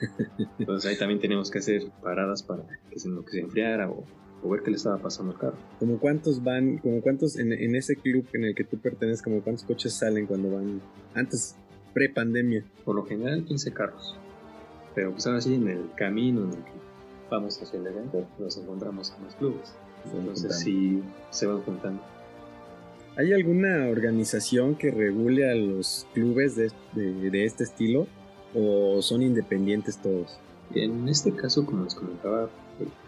Entonces 0.58 0.90
ahí 0.90 0.98
también 0.98 1.20
teníamos 1.20 1.50
que 1.50 1.58
hacer 1.58 1.84
paradas 2.02 2.42
para 2.42 2.64
que 2.90 2.98
se, 2.98 3.08
que 3.08 3.30
se 3.30 3.40
enfriara 3.40 3.90
o, 3.90 4.04
ver 4.48 4.62
qué 4.62 4.70
le 4.70 4.76
estaba 4.76 4.98
pasando 4.98 5.32
al 5.32 5.38
carro. 5.38 5.56
¿Como 5.78 5.98
cuántos 6.00 6.42
van, 6.42 6.78
como 6.78 7.00
cuántos 7.00 7.38
en, 7.38 7.52
en, 7.52 7.76
ese 7.76 7.94
club 7.94 8.26
en 8.32 8.44
el 8.44 8.54
que 8.56 8.64
tú 8.64 8.76
perteneces, 8.76 9.22
como 9.22 9.40
cuántos 9.40 9.64
coches 9.64 9.92
salen 9.92 10.26
cuando 10.26 10.50
van 10.50 10.80
antes, 11.14 11.54
pre-pandemia? 11.94 12.64
Por 12.84 12.96
lo 12.96 13.04
general 13.06 13.44
15 13.44 13.72
carros. 13.72 14.16
Pero 14.96 15.12
pues 15.12 15.26
ahora 15.26 15.40
sí, 15.40 15.54
en 15.54 15.68
el 15.68 15.90
camino 15.96 16.42
en 16.42 16.50
el 16.50 16.64
que 16.64 16.72
vamos 17.30 17.62
hacia 17.62 17.78
el 17.78 17.86
evento, 17.86 18.26
nos 18.38 18.56
encontramos 18.56 19.14
en 19.16 19.24
los 19.24 19.34
clubes. 19.36 19.74
Entonces 20.12 20.58
sí 20.58 21.02
se 21.30 21.46
van 21.46 21.60
juntando. 21.62 22.02
¿Hay 23.14 23.34
alguna 23.34 23.88
organización 23.88 24.74
que 24.74 24.90
regule 24.90 25.50
a 25.50 25.54
los 25.54 26.06
clubes 26.14 26.56
de, 26.56 26.70
de, 26.94 27.44
este 27.44 27.64
estilo 27.64 28.06
o 28.54 29.02
son 29.02 29.22
independientes 29.22 29.98
todos? 29.98 30.38
En 30.74 31.06
este 31.08 31.32
caso, 31.32 31.66
como 31.66 31.84
les 31.84 31.94
comentaba, 31.94 32.48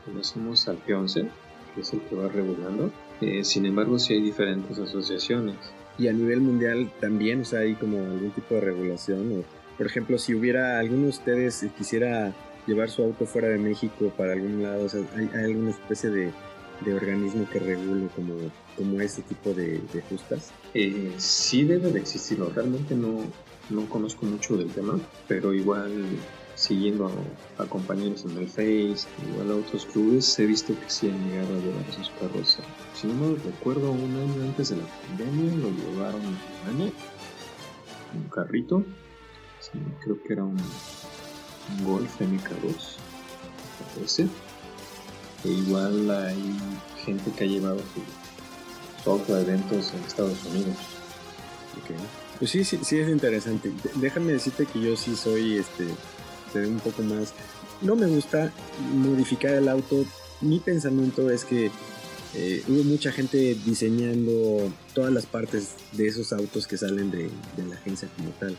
conocemos 0.05 0.69
al 0.69 0.77
P11, 0.85 1.27
que 1.75 1.81
es 1.81 1.93
el 1.95 2.01
que 2.03 2.17
va 2.17 2.29
regulando. 2.29 2.93
Eh, 3.23 3.45
sin 3.45 3.65
embargo, 3.65 3.99
sí 3.99 4.13
hay 4.13 4.21
diferentes 4.21 4.79
asociaciones. 4.79 5.57
Y 5.97 6.09
a 6.09 6.13
nivel 6.13 6.43
mundial 6.43 6.93
también, 7.01 7.41
o 7.41 7.45
sea, 7.47 7.61
hay 7.61 7.75
como 7.75 7.97
algún 7.99 8.31
tipo 8.33 8.57
de 8.57 8.61
regulación. 8.61 9.41
O, 9.41 9.45
por 9.79 9.87
ejemplo, 9.87 10.19
si 10.19 10.35
hubiera 10.35 10.79
alguno 10.81 11.05
de 11.05 11.09
ustedes 11.09 11.67
quisiera 11.79 12.35
llevar 12.67 12.91
su 12.91 13.03
auto 13.03 13.25
fuera 13.25 13.49
de 13.49 13.59
México 13.59 14.13
para 14.19 14.35
algún 14.35 14.63
lado, 14.63 14.85
o 14.85 14.89
sea, 14.89 15.01
hay 15.17 15.45
alguna 15.45 15.71
especie 15.71 16.11
de 16.11 16.31
de 16.81 16.95
organismo 16.95 17.49
que 17.51 17.59
regule 17.59 18.09
como, 18.15 18.35
como 18.77 19.01
ese 19.01 19.23
tipo 19.23 19.53
de, 19.53 19.81
justas? 20.09 20.53
Eh, 20.75 21.13
sí 21.19 21.65
debe 21.65 21.93
de 21.93 22.01
existirlo, 22.01 22.51
realmente 22.51 22.95
no, 22.95 23.21
no 23.71 23.89
conozco 23.89 24.27
mucho 24.27 24.57
del 24.57 24.71
tema, 24.71 24.99
pero 25.29 25.53
igual 25.53 25.93
siguiendo 26.55 27.11
a, 27.59 27.65
compañeros 27.67 28.25
en 28.25 28.39
el 28.39 28.49
Face, 28.49 29.07
igual 29.29 29.51
a 29.51 29.57
otros 29.57 29.87
clubes, 29.87 30.39
he 30.39 30.47
visto 30.47 30.75
que 30.79 30.89
sí 30.89 31.09
han 31.09 31.29
llegado 31.29 31.55
a 31.55 31.59
llevar 31.59 31.85
esos 31.91 32.11
carros. 32.21 32.59
Si 32.95 33.07
no 33.07 33.15
me 33.15 33.37
recuerdo, 33.37 33.91
un 33.91 34.17
año 34.17 34.45
antes 34.45 34.71
de 34.71 34.77
la 34.77 34.87
pandemia 34.87 35.55
lo 35.57 35.71
llevaron 35.71 36.21
un 36.21 36.81
año, 36.81 36.93
un 38.15 38.29
carrito, 38.31 38.85
creo 40.03 40.23
que 40.23 40.33
era 40.33 40.45
un, 40.45 40.57
un 40.57 41.85
Golf 41.85 42.21
MK2, 42.21 42.97
ese 44.05 44.29
igual 45.51 46.11
hay 46.11 46.57
gente 47.05 47.31
que 47.33 47.45
ha 47.45 47.47
llevado 47.47 47.79
su, 49.05 49.11
auto 49.11 49.35
a 49.35 49.41
eventos 49.41 49.93
en 49.93 50.05
Estados 50.05 50.39
Unidos. 50.47 50.77
Pues 52.39 52.51
sí, 52.51 52.65
sí, 52.65 52.79
sí 52.83 52.99
es 52.99 53.09
interesante. 53.09 53.73
Déjame 53.97 54.33
decirte 54.33 54.67
que 54.67 54.81
yo 54.81 54.97
sí 54.97 55.17
soy 55.17 55.59
este 55.59 55.85
un 56.55 56.81
poco 56.81 57.03
más. 57.03 57.33
No 57.83 57.97
me 57.97 58.07
gusta 58.07 58.53
modificar 58.95 59.55
el 59.55 59.69
auto. 59.69 60.05
Mi 60.41 60.61
pensamiento 60.61 61.31
es 61.31 61.45
que 61.45 61.71
eh, 62.35 62.63
hubo 62.69 62.85
mucha 62.85 63.13
gente 63.13 63.57
diseñando 63.65 64.73
todas 64.95 65.13
las 65.13 65.27
partes 65.27 65.75
de 65.93 66.07
esos 66.07 66.33
autos 66.33 66.67
que 66.67 66.77
salen 66.77 67.11
de, 67.11 67.31
de, 67.57 67.67
la 67.69 67.75
agencia 67.75 68.09
como 68.17 68.31
tal. 68.31 68.57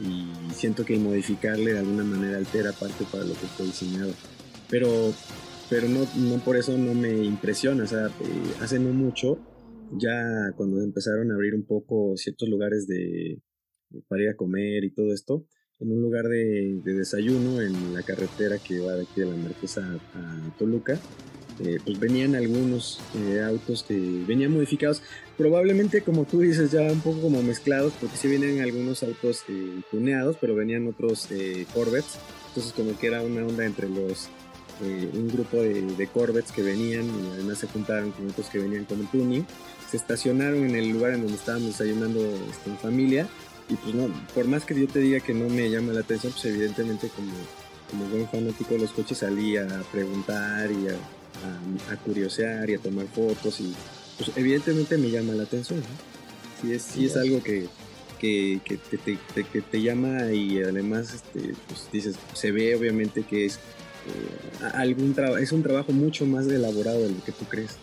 Y 0.00 0.54
siento 0.54 0.84
que 0.84 0.98
modificarle 0.98 1.74
de 1.74 1.78
alguna 1.80 2.04
manera 2.04 2.38
altera 2.38 2.72
parte 2.72 3.04
para 3.10 3.24
lo 3.24 3.34
que 3.34 3.46
fue 3.56 3.66
diseñado. 3.66 4.12
Pero 4.68 5.12
pero 5.70 5.88
no, 5.88 6.00
no 6.16 6.44
por 6.44 6.56
eso 6.56 6.76
no 6.76 6.92
me 6.92 7.24
impresiona. 7.24 7.84
O 7.84 7.86
sea, 7.86 8.08
eh, 8.08 8.54
hace 8.60 8.78
no 8.80 8.92
mucho, 8.92 9.38
ya 9.92 10.52
cuando 10.56 10.82
empezaron 10.82 11.30
a 11.30 11.34
abrir 11.34 11.54
un 11.54 11.64
poco 11.64 12.16
ciertos 12.16 12.48
lugares 12.48 12.86
de, 12.88 13.40
para 14.08 14.24
ir 14.24 14.28
a 14.30 14.36
comer 14.36 14.84
y 14.84 14.90
todo 14.90 15.14
esto, 15.14 15.46
en 15.78 15.92
un 15.92 16.02
lugar 16.02 16.26
de, 16.28 16.80
desayuno 16.84 17.62
en 17.62 17.94
la 17.94 18.02
carretera 18.02 18.58
que 18.58 18.80
va 18.80 18.96
de 18.96 19.02
aquí 19.02 19.20
de 19.20 19.26
la 19.26 19.36
Marquesa 19.36 19.98
a, 20.14 20.58
Toluca, 20.58 20.98
eh, 21.60 21.78
pues 21.84 22.00
venían 22.00 22.34
algunos 22.34 23.00
eh, 23.16 23.40
autos 23.40 23.82
que 23.84 23.94
venían 24.26 24.52
modificados, 24.52 25.02
probablemente 25.36 26.02
como 26.02 26.24
tú 26.24 26.40
dices, 26.40 26.72
ya 26.72 26.82
un 26.82 27.00
poco 27.00 27.20
como 27.20 27.42
mezclados, 27.42 27.92
porque 28.00 28.16
sí 28.16 28.28
venían 28.28 28.60
algunos 28.60 29.02
autos 29.02 29.44
tuneados, 29.90 30.36
pero 30.40 30.54
venían 30.54 30.86
otros 30.88 31.28
Corvettes, 31.74 32.18
entonces 32.48 32.72
como 32.72 32.98
que 32.98 33.06
era 33.06 33.22
una 33.22 33.46
onda 33.46 33.66
entre 33.66 33.88
los 33.88 34.30
eh, 34.82 35.10
un 35.14 35.28
grupo 35.28 35.58
de, 35.58 35.82
de, 35.82 36.06
Corvettes 36.06 36.52
que 36.52 36.62
venían 36.62 37.04
y 37.04 37.32
además 37.34 37.58
se 37.58 37.66
juntaron 37.66 38.12
con 38.12 38.28
otros 38.28 38.46
que 38.48 38.58
venían 38.58 38.84
con 38.84 39.00
el 39.00 39.08
tuning. 39.08 39.46
Se 39.90 39.96
estacionaron 39.96 40.64
en 40.64 40.74
el 40.74 40.88
lugar 40.88 41.12
en 41.12 41.22
donde 41.22 41.36
estábamos 41.36 41.78
desayunando 41.78 42.20
este, 42.50 42.70
en 42.70 42.78
familia 42.78 43.28
y 43.68 43.74
pues 43.74 43.94
no, 43.94 44.08
por 44.34 44.46
más 44.46 44.64
que 44.64 44.78
yo 44.78 44.88
te 44.88 44.98
diga 44.98 45.20
que 45.20 45.34
no 45.34 45.48
me 45.48 45.70
llama 45.70 45.92
la 45.92 46.00
atención, 46.00 46.32
pues 46.32 46.44
evidentemente 46.46 47.08
como, 47.08 47.32
como 47.90 48.04
buen 48.06 48.28
fanático 48.28 48.74
de 48.74 48.80
los 48.80 48.90
coches 48.90 49.18
salí 49.18 49.56
a 49.56 49.66
preguntar 49.92 50.70
y 50.72 50.88
a, 50.88 51.92
a, 51.92 51.96
curiosear 51.96 52.68
y 52.70 52.74
a 52.74 52.78
tomar 52.78 53.06
fotos 53.06 53.60
y 53.60 53.74
pues 54.18 54.36
evidentemente 54.36 54.98
me 54.98 55.10
llama 55.10 55.34
la 55.34 55.44
atención. 55.44 55.82
Si 56.60 56.72
es, 56.72 56.96
es 56.96 57.16
algo 57.16 57.42
que, 57.42 57.68
que, 58.18 58.60
que, 58.64 58.76
te, 58.76 59.18
que, 59.44 59.62
te, 59.62 59.82
llama 59.82 60.32
y 60.32 60.62
además 60.62 61.14
este, 61.14 61.54
pues 61.68 61.88
dices, 61.90 62.16
se 62.34 62.50
ve 62.50 62.74
obviamente 62.74 63.22
que 63.22 63.46
es 63.46 63.58
eh, 64.06 64.64
algún 64.74 65.14
trabajo, 65.14 65.38
es 65.38 65.52
un 65.52 65.62
trabajo 65.62 65.92
mucho 65.92 66.26
más 66.26 66.46
elaborado 66.46 67.00
de 67.00 67.10
lo 67.10 67.24
que 67.24 67.32
tú 67.32 67.44
crees. 67.44 67.76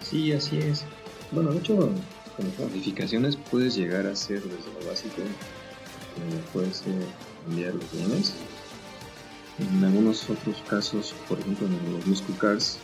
Sí, 0.00 0.32
así 0.32 0.58
es. 0.58 0.84
Bueno, 1.30 1.52
de 1.52 1.58
hecho, 1.58 1.76
con 1.76 2.46
las 2.46 2.58
modificaciones 2.58 3.36
puedes 3.36 3.74
llegar 3.76 4.06
a 4.06 4.14
ser 4.16 4.42
desde 4.42 4.72
lo 4.80 4.86
básico, 4.88 5.22
puedes 6.52 6.82
cambiar 7.44 7.74
los 7.74 7.92
bienes. 7.92 8.34
En 9.58 9.84
algunos 9.84 10.28
otros 10.30 10.62
casos, 10.68 11.14
por 11.28 11.38
ejemplo 11.38 11.66
en 11.66 11.92
los 11.92 12.06
muscle 12.06 12.34
cars, 12.38 12.78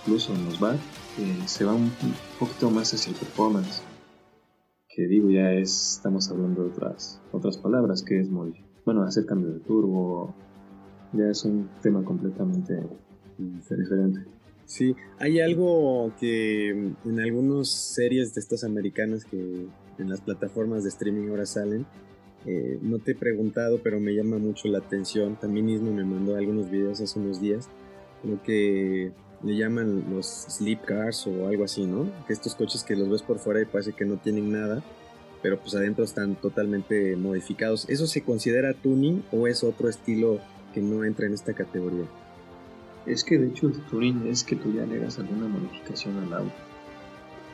incluso 0.00 0.32
en 0.34 0.44
los 0.46 0.60
BAT, 0.60 0.76
eh, 1.18 1.42
se 1.46 1.64
va 1.64 1.74
un 1.74 1.90
poquito 2.38 2.70
más 2.70 2.94
hacia 2.94 3.10
el 3.10 3.18
performance. 3.18 3.82
Que 4.88 5.06
digo, 5.06 5.28
ya 5.30 5.52
es, 5.52 5.96
estamos 5.96 6.30
hablando 6.30 6.62
de 6.62 6.70
otras, 6.70 7.20
otras 7.32 7.58
palabras, 7.58 8.02
que 8.02 8.20
es 8.20 8.30
muy, 8.30 8.64
bueno, 8.84 9.02
hacer 9.02 9.26
cambio 9.26 9.52
de 9.52 9.60
turbo, 9.60 10.34
ya 11.12 11.30
es 11.30 11.44
un 11.44 11.68
tema 11.82 12.04
completamente 12.04 12.80
diferente. 13.38 14.20
Sí, 14.66 14.96
hay 15.18 15.40
algo 15.40 16.12
que 16.18 16.70
en 16.70 17.20
algunas 17.20 17.68
series 17.68 18.34
de 18.34 18.40
estas 18.40 18.64
americanas 18.64 19.24
que 19.24 19.66
en 19.98 20.10
las 20.10 20.20
plataformas 20.20 20.82
de 20.82 20.88
streaming 20.88 21.28
ahora 21.28 21.46
salen, 21.46 21.86
eh, 22.46 22.78
no 22.82 22.98
te 22.98 23.12
he 23.12 23.14
preguntado, 23.14 23.80
pero 23.82 24.00
me 24.00 24.12
llama 24.12 24.38
mucho 24.38 24.68
la 24.68 24.78
atención. 24.78 25.36
También 25.36 25.66
mismo 25.66 25.92
me 25.92 26.04
mandó 26.04 26.36
algunos 26.36 26.70
videos 26.70 27.00
hace 27.00 27.18
unos 27.18 27.40
días, 27.40 27.68
lo 28.24 28.42
que 28.42 29.12
le 29.42 29.56
llaman 29.56 30.04
los 30.10 30.26
sleep 30.26 30.82
cars 30.84 31.26
o 31.26 31.46
algo 31.46 31.64
así, 31.64 31.86
¿no? 31.86 32.10
Que 32.26 32.32
estos 32.32 32.54
coches 32.54 32.82
que 32.82 32.96
los 32.96 33.08
ves 33.08 33.22
por 33.22 33.38
fuera 33.38 33.60
y 33.60 33.66
parece 33.66 33.92
que 33.92 34.04
no 34.04 34.16
tienen 34.16 34.50
nada, 34.50 34.82
pero 35.42 35.60
pues 35.60 35.74
adentro 35.74 36.04
están 36.04 36.34
totalmente 36.36 37.14
modificados. 37.16 37.88
¿Eso 37.88 38.06
se 38.06 38.22
considera 38.22 38.74
tuning 38.74 39.22
o 39.32 39.46
es 39.46 39.62
otro 39.62 39.88
estilo 39.88 40.40
que 40.76 40.82
no 40.82 41.04
entra 41.04 41.24
en 41.24 41.32
esta 41.32 41.54
categoría. 41.54 42.04
Es 43.06 43.24
que 43.24 43.38
de 43.38 43.48
hecho 43.48 43.68
el 43.68 43.80
tuning 43.86 44.26
es 44.26 44.44
que 44.44 44.56
tú 44.56 44.70
ya 44.74 44.84
le 44.84 44.98
hagas 44.98 45.18
alguna 45.18 45.48
modificación 45.48 46.18
al 46.18 46.34
auto. 46.34 46.52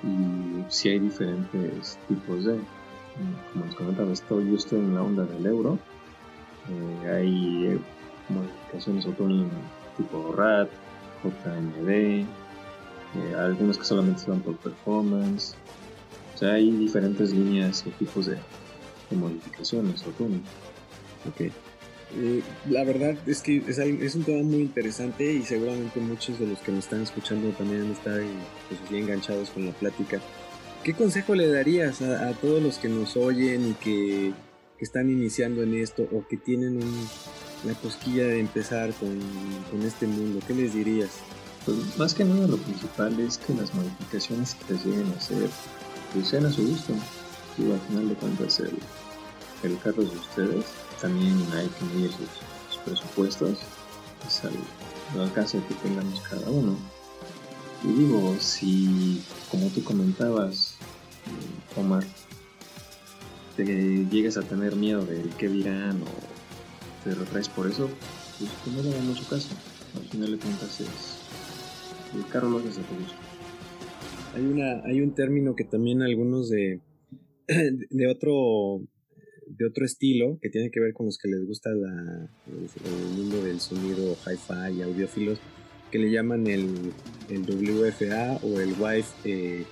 Y 0.02 0.64
si 0.68 0.88
hay 0.88 0.98
diferentes 0.98 2.00
tipos 2.08 2.44
de, 2.44 2.58
como 3.52 3.64
les 3.64 3.74
comentaba, 3.76 4.12
estoy, 4.12 4.50
yo 4.50 4.56
estoy 4.56 4.80
en 4.80 4.96
la 4.96 5.04
onda 5.04 5.24
del 5.24 5.46
euro. 5.46 5.78
Eh, 6.68 7.10
hay 7.10 7.66
eh, 7.66 7.78
modificaciones 8.28 9.06
autónomas 9.06 9.52
tipo 9.96 10.32
RAT, 10.32 10.68
JMD, 11.22 11.88
eh, 11.88 12.26
algunos 13.38 13.78
que 13.78 13.84
solamente 13.84 14.22
se 14.22 14.30
van 14.30 14.40
por 14.40 14.56
performance. 14.56 15.54
O 16.34 16.38
sea, 16.38 16.54
hay 16.54 16.72
diferentes 16.72 17.32
líneas 17.32 17.84
o 17.86 17.90
tipos 17.90 18.26
de, 18.26 18.36
modificaciones 19.12 20.02
autónomas. 20.04 20.50
Ok. 21.28 21.52
Eh, 22.14 22.42
la 22.68 22.84
verdad 22.84 23.16
es 23.26 23.40
que 23.40 23.62
es, 23.66 24.14
un 24.14 24.24
tema 24.24 24.42
muy 24.42 24.60
interesante 24.60 25.32
y 25.32 25.42
seguramente 25.42 25.98
muchos 26.00 26.38
de 26.38 26.46
los 26.46 26.58
que 26.58 26.70
nos 26.70 26.84
están 26.84 27.02
escuchando 27.02 27.50
también 27.52 27.90
están 27.90 28.20
pues, 28.68 28.90
bien 28.90 29.04
enganchados 29.04 29.50
con 29.50 29.66
la 29.66 29.72
plática. 29.72 30.20
¿Qué 30.84 30.94
consejo 30.94 31.34
le 31.34 31.48
darías 31.48 32.02
a, 32.02 32.32
todos 32.34 32.62
los 32.62 32.78
que 32.78 32.88
nos 32.88 33.16
oyen 33.16 33.70
y 33.70 33.72
que, 33.74 34.32
están 34.78 35.08
iniciando 35.10 35.62
en 35.62 35.76
esto 35.76 36.08
o 36.10 36.26
que 36.26 36.36
tienen 36.36 36.80
la 37.64 37.72
cosquilla 37.74 38.24
de 38.24 38.40
empezar 38.40 38.92
con, 38.94 39.16
este 39.86 40.08
mundo? 40.08 40.40
¿Qué 40.44 40.54
les 40.54 40.74
dirías? 40.74 41.10
Pues 41.64 41.96
más 41.96 42.14
que 42.14 42.24
nada 42.24 42.48
lo 42.48 42.56
principal 42.56 43.18
es 43.20 43.38
que 43.38 43.54
las 43.54 43.72
modificaciones 43.72 44.56
que 44.56 44.74
les 44.74 44.84
lleguen 44.84 45.06
a 45.12 45.16
hacer 45.16 45.48
pues 46.12 46.26
sean 46.26 46.46
a 46.46 46.50
su 46.50 46.66
gusto. 46.66 46.94
Y 47.58 47.70
al 47.70 47.78
final 47.78 48.08
de 48.08 48.14
cuentas 48.16 48.58
el, 48.58 48.76
el 49.62 49.78
carro 49.78 50.02
de 50.02 50.16
ustedes 50.16 50.64
también 51.02 51.36
hay 51.52 51.66
que 51.66 51.84
medir 51.84 52.10
sus, 52.12 52.78
presupuestos 52.84 53.58
pues, 54.20 54.42
al, 54.44 55.20
alcance 55.20 55.60
que 55.68 55.74
tengamos 55.74 56.20
cada 56.22 56.48
uno. 56.48 56.76
Y 57.84 57.88
digo, 57.88 58.36
si, 58.38 59.20
como 59.50 59.68
tú 59.68 59.82
comentabas, 59.84 60.76
eh, 61.26 61.80
Omar, 61.80 62.04
te 63.56 63.64
llegas 63.64 64.36
a 64.36 64.42
tener 64.42 64.76
miedo 64.76 65.04
de 65.04 65.22
qué 65.38 65.48
dirán 65.48 66.00
o 66.02 67.04
te 67.04 67.14
retraes 67.14 67.48
por 67.48 67.66
eso, 67.66 67.90
pues 68.38 68.50
que 68.64 68.70
no 68.70 68.82
le 68.82 69.00
mucho 69.02 69.24
caso. 69.28 69.48
Al 69.96 70.08
final 70.08 70.32
de 70.32 70.38
cuentas 70.38 70.80
es. 70.80 71.18
El 72.14 72.26
carro 72.28 72.48
lo 72.48 72.58
haces 72.58 72.78
a 72.78 72.82
tu 72.82 72.94
gusto. 72.94 73.18
Hay, 74.34 74.42
una, 74.42 74.82
hay 74.84 75.00
un 75.00 75.14
término 75.14 75.54
que 75.56 75.64
también 75.64 76.02
algunos 76.02 76.48
de, 76.48 76.80
de 77.46 78.06
otro 78.06 78.82
de 79.56 79.66
otro 79.66 79.84
estilo 79.84 80.38
que 80.40 80.48
tiene 80.48 80.70
que 80.70 80.80
ver 80.80 80.92
con 80.92 81.06
los 81.06 81.18
que 81.18 81.28
les 81.28 81.44
gusta 81.46 81.70
la, 81.70 82.28
el, 82.46 83.16
mundo 83.16 83.42
del 83.42 83.60
sonido 83.60 84.16
hi-fi 84.26 84.78
y 84.78 84.82
audiófilos 84.82 85.38
que 85.90 85.98
le 85.98 86.10
llaman 86.10 86.46
el, 86.46 86.92
el 87.28 87.42
WFA 87.42 88.38
o 88.42 88.60
el 88.60 88.74
Wife 88.78 89.12
eh, 89.24 89.64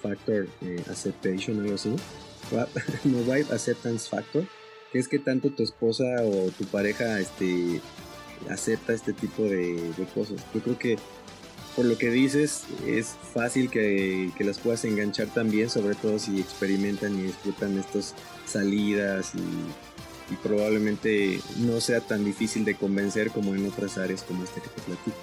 Factor 0.00 0.48
eh, 0.62 0.82
Acceptation, 0.88 1.60
algo 1.60 1.74
así. 1.74 1.94
no, 3.04 3.18
Wife 3.18 3.52
Acceptance 3.52 4.08
Factor, 4.08 4.46
que 4.90 4.98
es 4.98 5.08
que 5.08 5.18
tanto 5.18 5.50
tu 5.50 5.62
esposa 5.62 6.04
o 6.22 6.50
tu 6.50 6.64
pareja 6.64 7.20
este, 7.20 7.80
acepta 8.48 8.94
este 8.94 9.12
tipo 9.12 9.42
de, 9.42 9.92
de 9.92 10.04
cosas. 10.14 10.42
Yo 10.54 10.60
creo 10.62 10.78
que 10.78 10.96
por 11.74 11.84
lo 11.86 11.98
que 11.98 12.10
dices, 12.10 12.64
es 12.86 13.16
fácil 13.32 13.68
que, 13.68 14.30
las 14.40 14.58
puedas 14.58 14.84
enganchar 14.84 15.28
también, 15.28 15.70
sobre 15.70 15.94
todo 15.94 16.18
si 16.18 16.40
experimentan 16.40 17.18
y 17.18 17.22
disfrutan 17.24 17.76
estas 17.78 18.14
salidas 18.46 19.32
y, 19.34 20.34
probablemente 20.42 21.40
no 21.58 21.80
sea 21.80 22.00
tan 22.00 22.24
difícil 22.24 22.64
de 22.64 22.74
convencer 22.74 23.30
como 23.30 23.54
en 23.54 23.68
otras 23.68 23.98
áreas 23.98 24.24
como 24.24 24.42
esta 24.42 24.60
que 24.60 24.68
te 24.68 24.82
platico. 24.82 25.16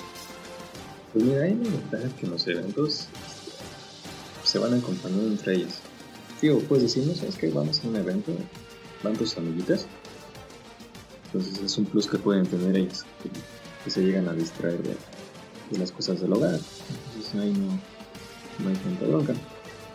Pues 1.11 1.25
mira, 1.25 1.43
hay 1.43 1.51
una 1.51 1.69
ventaja 1.69 2.15
que 2.17 2.27
los 2.27 2.47
eventos 2.47 3.07
se 4.45 4.57
van 4.57 4.73
acompañando 4.73 5.27
entre 5.27 5.55
ellos. 5.55 5.73
Tío, 6.39 6.59
pues 6.59 6.83
decimos, 6.83 7.21
es 7.23 7.35
que 7.35 7.49
vamos 7.49 7.83
a 7.83 7.89
un 7.89 7.97
evento, 7.97 8.31
van 9.03 9.17
tus 9.17 9.37
amiguitas. 9.37 9.85
Entonces 11.25 11.61
es 11.61 11.77
un 11.77 11.85
plus 11.85 12.07
que 12.07 12.17
pueden 12.17 12.45
tener 12.45 12.77
ellas, 12.77 13.05
que, 13.83 13.89
se 13.91 14.01
llegan 14.01 14.29
a 14.29 14.33
distraer 14.33 14.81
de 14.81 14.95
de 15.71 15.77
las 15.77 15.91
cosas 15.91 16.21
del 16.21 16.33
hogar. 16.33 16.59
Entonces 17.07 17.41
ahí 17.41 17.53
no, 17.53 17.67
no 18.63 18.69
hay 18.69 18.75
tanta 18.75 19.05
bronca. 19.05 19.33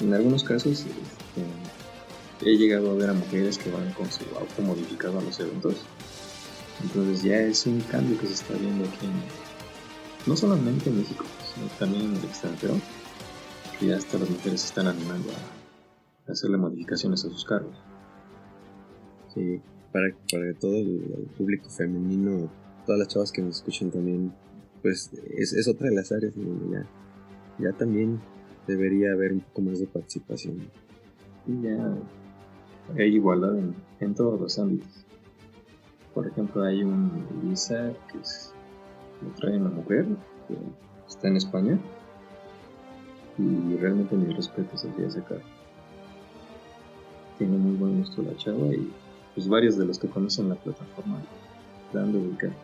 En 0.01 0.13
algunos 0.13 0.43
casos 0.43 0.81
este, 0.81 0.91
he 2.43 2.57
llegado 2.57 2.91
a 2.91 2.95
ver 2.95 3.11
a 3.11 3.15
mujeres 3.15 3.59
que 3.59 3.71
van 3.71 3.93
con 3.93 4.11
su 4.11 4.25
auto 4.39 4.63
modificado 4.63 5.19
a 5.19 5.23
los 5.23 5.39
eventos. 5.41 5.77
Entonces 6.83 7.23
ya 7.23 7.39
es 7.39 7.67
un 7.67 7.81
cambio 7.81 8.19
que 8.19 8.27
se 8.27 8.35
está 8.35 8.55
viendo 8.55 8.85
aquí, 8.85 9.07
no 10.27 10.37
solamente 10.37 10.91
en 10.91 10.99
México, 10.99 11.25
sino 11.55 11.67
también 11.79 12.05
en 12.05 12.17
el 12.17 12.25
extranjero, 12.25 12.75
que 13.79 13.87
ya 13.87 13.97
hasta 13.97 14.19
las 14.19 14.29
mujeres 14.29 14.61
se 14.61 14.67
están 14.69 14.87
animando 14.89 15.31
a 16.29 16.33
hacerle 16.33 16.59
modificaciones 16.59 17.25
a 17.25 17.31
sus 17.31 17.45
carros. 17.45 17.75
Sí, 19.35 19.61
para, 19.93 20.07
para 20.31 20.53
todo 20.55 20.77
el 20.77 21.29
público 21.37 21.71
femenino, 21.71 22.51
todas 22.85 22.99
las 22.99 23.09
chavas 23.09 23.33
que 23.33 23.43
nos 23.43 23.57
escuchan 23.57 23.91
también 23.91 24.33
pues 24.83 25.11
es, 25.37 25.67
otra 25.67 25.89
de 25.89 25.97
las 25.97 26.13
áreas 26.13 26.35
donde 26.37 26.77
ya, 26.77 26.87
ya 27.59 27.77
también 27.77 28.21
debería 28.69 29.13
haber 29.13 29.33
un 29.33 29.41
poco 29.41 29.63
más 29.63 29.81
de 29.81 29.87
participación. 29.87 30.71
Ya 31.47 31.97
hay 32.95 33.15
igualdad 33.15 33.57
en, 34.01 34.15
todos 34.15 34.41
los 34.41 34.59
ámbitos. 34.59 35.05
Por 36.15 36.27
ejemplo, 36.27 36.65
hay 36.65 36.83
un 36.83 37.11
visa 37.43 37.93
que 38.11 38.19
lo 38.19 39.31
trae 39.37 39.57
una 39.57 39.71
mujer 39.71 40.07
que 40.49 40.57
está 41.07 41.29
en 41.29 41.37
España 41.37 41.79
y 43.39 43.77
realmente 43.77 44.17
mi 44.17 44.33
respeto 44.33 44.75
hacia 44.75 44.91
ese 45.07 45.23
carro. 45.23 45.43
Tiene 47.39 47.57
muy 47.57 47.77
buen 47.77 47.99
gusto 47.99 48.23
la 48.23 48.35
chava 48.37 48.67
y 48.69 48.91
pues 49.35 49.49
varios 49.49 49.77
de 49.77 49.85
los 49.85 49.99
que 49.99 50.09
conocen 50.09 50.49
la 50.49 50.55
plataforma 50.55 51.21
dando 51.93 52.19
el 52.19 52.37
carro. 52.37 52.55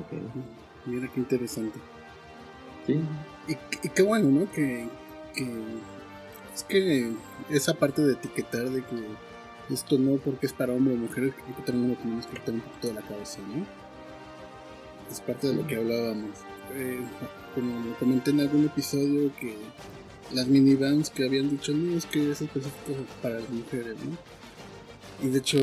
Ok. 0.00 0.86
Mira 0.86 1.08
qué 1.12 1.20
interesante. 1.20 1.78
Sí. 2.86 3.00
Y, 3.48 3.88
qué 3.88 4.02
bueno, 4.02 4.28
¿no? 4.28 4.50
Que, 4.50 4.88
es 6.54 6.62
que 6.62 7.12
esa 7.50 7.74
parte 7.74 8.02
de 8.02 8.12
etiquetar 8.12 8.70
de 8.70 8.82
que 8.82 9.74
esto 9.74 9.98
no 9.98 10.16
porque 10.16 10.46
es 10.46 10.52
para 10.52 10.72
hombre 10.72 10.94
o 10.94 10.96
mujer, 10.96 11.32
creo 11.32 11.56
que 11.56 11.62
también 11.62 11.90
lo 11.90 11.96
tenemos 11.96 12.26
que 12.26 12.36
quitar 12.36 12.54
un 12.54 12.60
poquito 12.60 12.88
de 12.88 12.94
la 12.94 13.02
cabeza, 13.02 13.38
¿no? 13.40 13.66
Es 15.10 15.20
parte 15.20 15.48
de 15.48 15.54
lo 15.54 15.66
que 15.66 15.76
hablábamos. 15.76 16.30
Eh, 16.74 17.00
como 17.54 17.94
comenté 17.98 18.30
en 18.30 18.40
algún 18.40 18.66
episodio 18.66 19.30
que 19.36 19.56
las 20.32 20.46
minivans 20.48 21.10
que 21.10 21.24
habían 21.24 21.50
dicho, 21.50 21.72
no, 21.72 21.96
es 21.96 22.06
que 22.06 22.30
es 22.30 22.40
específico 22.40 23.04
para 23.22 23.40
las 23.40 23.50
mujeres, 23.50 23.96
¿no? 24.04 24.16
Y 25.22 25.28
de 25.28 25.38
hecho, 25.38 25.58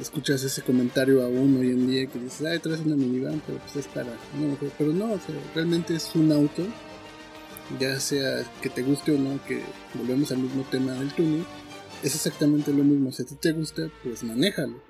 escuchas 0.00 0.42
ese 0.42 0.62
comentario 0.62 1.22
aún 1.22 1.56
hoy 1.58 1.70
en 1.70 1.86
día 1.86 2.06
que 2.06 2.18
dices, 2.18 2.44
ay, 2.46 2.58
traes 2.58 2.80
una 2.80 2.96
minivan, 2.96 3.40
pero 3.46 3.58
pues 3.58 3.76
es 3.76 3.86
para 3.86 4.08
una 4.36 4.56
Pero 4.76 4.92
no, 4.92 5.12
o 5.12 5.18
sea, 5.18 5.34
realmente 5.54 5.94
es 5.94 6.14
un 6.14 6.32
auto, 6.32 6.66
ya 7.78 7.98
sea 8.00 8.44
que 8.60 8.70
te 8.70 8.82
guste 8.82 9.12
o 9.12 9.18
no, 9.18 9.42
que 9.44 9.62
volvemos 9.94 10.30
al 10.32 10.38
mismo 10.38 10.64
tema 10.70 10.92
del 10.92 11.12
túnel, 11.12 11.44
es 12.02 12.14
exactamente 12.14 12.72
lo 12.72 12.84
mismo. 12.84 13.10
Si 13.12 13.22
a 13.22 13.26
ti 13.26 13.34
te 13.34 13.52
gusta, 13.52 13.88
pues 14.02 14.22
manéjalo. 14.22 14.80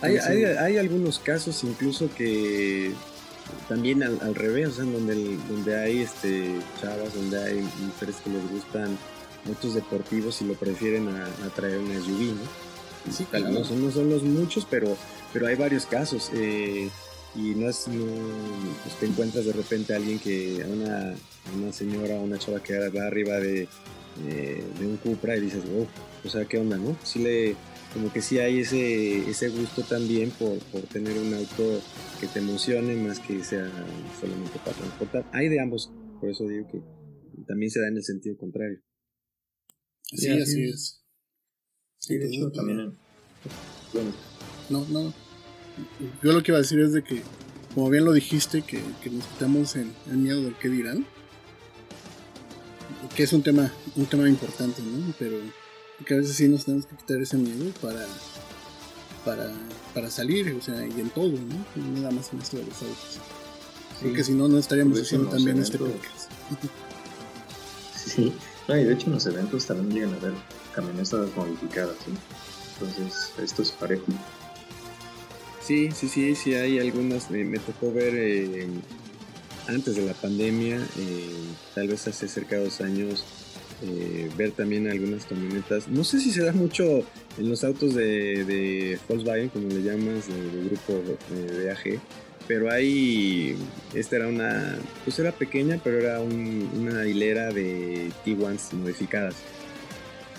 hay, 0.00 0.16
hay, 0.16 0.44
hay, 0.44 0.76
algunos 0.78 1.18
casos 1.18 1.64
incluso 1.64 2.08
que 2.14 2.92
también 3.68 4.02
al, 4.02 4.34
revés, 4.34 4.68
o 4.68 4.72
sea, 4.72 4.84
donde, 4.84 5.36
donde 5.48 5.76
hay 5.76 6.00
este 6.00 6.54
chavas, 6.80 7.14
donde 7.14 7.42
hay 7.42 7.60
mujeres 7.80 8.16
que 8.22 8.30
les 8.30 8.50
gustan 8.50 8.96
muchos 9.44 9.74
deportivos 9.74 10.40
y 10.40 10.44
lo 10.44 10.54
prefieren 10.54 11.08
a, 11.08 11.48
traer 11.54 11.78
un 11.78 11.92
SUV, 11.92 12.34
¿no? 12.34 13.12
Sí, 13.12 13.26
no, 13.32 13.64
son, 13.64 13.84
no 13.84 13.90
son 13.90 14.08
los 14.08 14.22
muchos, 14.22 14.64
pero, 14.70 14.96
pero 15.32 15.48
hay 15.48 15.56
varios 15.56 15.86
casos. 15.86 16.30
Eh, 16.34 16.88
y 17.34 17.54
no 17.54 17.68
es, 17.68 17.88
no, 17.88 18.04
pues 18.82 18.96
te 19.00 19.06
encuentras 19.06 19.44
de 19.44 19.52
repente 19.52 19.92
a 19.92 19.96
alguien 19.96 20.18
que, 20.18 20.62
a 20.62 20.66
una, 20.66 21.14
una 21.56 21.72
señora, 21.72 22.16
una 22.16 22.38
chava 22.38 22.62
que 22.62 22.76
va 22.88 23.06
arriba 23.06 23.38
de, 23.38 23.68
de 24.26 24.86
un 24.86 24.96
Cupra 24.98 25.36
y 25.36 25.40
dices, 25.40 25.62
oh, 25.74 25.86
o 26.26 26.30
sea, 26.30 26.44
¿qué 26.44 26.58
onda, 26.58 26.76
no? 26.76 26.96
Sí 27.04 27.20
le, 27.20 27.56
como 27.92 28.12
que 28.12 28.22
sí 28.22 28.38
hay 28.38 28.60
ese, 28.60 29.28
ese 29.28 29.48
gusto 29.48 29.82
también 29.82 30.30
por, 30.30 30.58
por 30.58 30.82
tener 30.82 31.18
un 31.18 31.34
auto 31.34 31.80
que 32.20 32.26
te 32.26 32.38
emocione 32.38 32.94
más 32.96 33.18
que 33.18 33.44
sea 33.44 33.70
solamente 34.20 34.58
para 34.64 34.76
transportar. 34.76 35.24
Hay 35.32 35.48
de 35.48 35.60
ambos, 35.60 35.90
por 36.20 36.30
eso 36.30 36.46
digo 36.46 36.66
que 36.68 36.80
también 37.46 37.70
se 37.70 37.80
da 37.80 37.88
en 37.88 37.96
el 37.96 38.04
sentido 38.04 38.36
contrario. 38.36 38.80
Sí, 40.04 40.28
así, 40.28 40.64
es. 40.64 41.02
Sí, 41.98 42.18
de 42.18 42.26
hecho, 42.26 42.50
también. 42.50 42.96
Bueno. 43.92 44.12
No, 44.70 44.86
no. 44.88 45.14
Yo 46.22 46.32
lo 46.32 46.42
que 46.42 46.52
iba 46.52 46.58
a 46.58 46.62
decir 46.62 46.80
es 46.80 46.92
de 46.92 47.02
que, 47.02 47.22
como 47.74 47.90
bien 47.90 48.04
lo 48.04 48.12
dijiste, 48.12 48.62
que, 48.62 48.82
nos 49.10 49.26
quitamos 49.26 49.76
el, 49.76 49.92
miedo 50.06 50.42
del 50.42 50.54
qué 50.54 50.68
dirán. 50.68 51.06
Que 53.16 53.24
es 53.24 53.32
un 53.32 53.42
tema, 53.42 53.70
un 53.96 54.06
tema 54.06 54.28
importante, 54.28 54.80
¿no? 54.82 55.12
Pero 55.18 55.38
que 56.06 56.14
a 56.14 56.16
veces 56.18 56.36
sí 56.36 56.48
nos 56.48 56.64
tenemos 56.64 56.86
que 56.86 56.96
quitar 56.96 57.20
ese 57.20 57.36
miedo 57.36 57.70
para, 57.80 58.06
para, 59.24 59.52
para 59.94 60.10
salir, 60.10 60.52
o 60.52 60.62
sea, 60.62 60.86
y 60.86 61.00
en 61.00 61.10
todo, 61.10 61.28
¿no? 61.28 62.00
nada 62.00 62.10
más 62.10 62.32
en 62.32 62.40
esto 62.40 62.56
de 62.56 62.64
los 62.64 62.82
autos. 62.82 63.20
Porque 64.00 64.24
si 64.24 64.32
no, 64.32 64.48
no 64.48 64.58
estaríamos 64.58 65.00
haciendo 65.00 65.30
también 65.30 65.58
este 65.58 65.78
podcast. 65.78 66.30
sí, 67.96 68.32
no, 68.66 68.76
y 68.76 68.84
de 68.84 68.94
hecho 68.94 69.06
en 69.06 69.12
los 69.12 69.26
eventos 69.26 69.66
también 69.66 69.92
llegan 69.92 70.14
a 70.14 70.18
ver 70.18 70.34
camionetas 70.74 71.36
modificadas, 71.36 71.96
¿sí? 72.04 72.12
Entonces, 72.74 73.32
esto 73.38 73.62
es 73.62 73.70
parejo. 73.70 74.04
Sí, 75.62 75.90
sí, 75.92 76.08
sí, 76.08 76.34
sí, 76.34 76.54
hay 76.54 76.80
algunas. 76.80 77.30
me 77.30 77.58
tocó 77.60 77.92
ver 77.92 78.14
eh, 78.16 78.66
antes 79.68 79.94
de 79.94 80.02
la 80.02 80.12
pandemia, 80.12 80.76
eh, 80.76 81.30
tal 81.74 81.86
vez 81.86 82.08
hace 82.08 82.26
cerca 82.26 82.56
de 82.56 82.64
dos 82.64 82.80
años, 82.80 83.24
eh, 83.84 84.28
ver 84.36 84.50
también 84.50 84.88
algunas 84.88 85.24
camionetas. 85.24 85.86
No 85.86 86.02
sé 86.02 86.18
si 86.18 86.32
se 86.32 86.42
da 86.42 86.52
mucho 86.52 87.04
en 87.38 87.48
los 87.48 87.62
autos 87.62 87.94
de, 87.94 88.98
Volkswagen, 89.08 89.50
como 89.50 89.68
le 89.68 89.82
llamas, 89.82 90.26
del 90.26 90.64
grupo 90.68 91.00
de 91.30 91.70
AG, 91.70 92.00
pero 92.48 92.68
hay, 92.68 93.56
esta 93.94 94.16
era 94.16 94.26
una, 94.26 94.76
pues 95.04 95.16
era 95.20 95.30
pequeña, 95.30 95.80
pero 95.82 96.00
era 96.00 96.20
una 96.20 97.06
hilera 97.06 97.52
de 97.52 98.10
T1s 98.26 98.72
modificadas. 98.72 99.36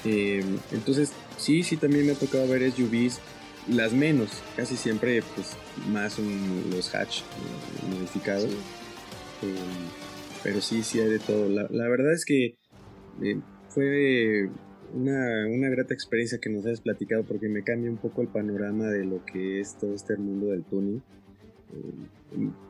entonces, 0.04 1.14
sí, 1.38 1.64
sí, 1.64 1.78
también 1.78 2.08
me 2.08 2.12
ha 2.12 2.16
tocado 2.16 2.46
ver 2.46 2.70
SUVs 2.74 3.22
las 3.68 3.94
menos, 3.94 4.30
casi 4.56 4.76
siempre 4.76 5.22
pues 5.36 5.56
más 5.90 6.18
los 6.20 6.94
hatch 6.94 7.22
eh, 7.22 7.96
modificados. 7.96 8.46
Eh, 8.46 9.56
pero 10.44 10.62
sí, 10.62 10.84
sí 10.84 11.00
hay 11.00 11.10
de 11.10 11.20
todo. 11.20 11.48
La, 11.50 11.88
verdad 11.88 12.14
es 12.14 12.26
que 12.26 12.58
eh, 13.22 13.40
fue 13.70 14.50
una, 14.94 15.48
una, 15.48 15.70
grata 15.70 15.94
experiencia 15.94 16.40
que 16.40 16.50
nos 16.50 16.66
has 16.66 16.82
platicado 16.82 17.24
porque 17.24 17.48
me 17.48 17.64
cambia 17.64 17.90
un 17.90 17.98
poco 17.98 18.22
el 18.22 18.28
panorama 18.28 18.88
de 18.88 19.06
lo 19.06 19.24
que 19.26 19.60
es 19.60 19.78
todo 19.78 19.94
este 19.94 20.18
mundo 20.18 20.48
del 20.48 20.64
tuning. 20.64 21.02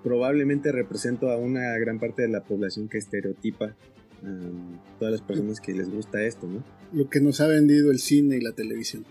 probablemente 0.04 0.72
represento 0.72 1.32
a 1.32 1.38
una 1.38 1.78
gran 1.80 2.00
parte 2.00 2.22
de 2.22 2.28
la 2.30 2.44
población 2.44 2.88
que 2.88 3.00
estereotipa 3.00 3.76
a 4.24 5.00
todas 5.00 5.12
las 5.12 5.22
personas 5.22 5.60
que 5.60 5.74
les 5.74 5.90
gusta 5.90 6.24
esto, 6.24 6.48
¿no? 6.48 6.64
Lo 6.94 7.10
que 7.10 7.20
nos 7.20 7.42
ha 7.42 7.48
vendido 7.48 7.92
el 7.92 8.00
cine 8.00 8.38
y 8.38 8.42
la 8.42 8.54
televisión. 8.54 9.04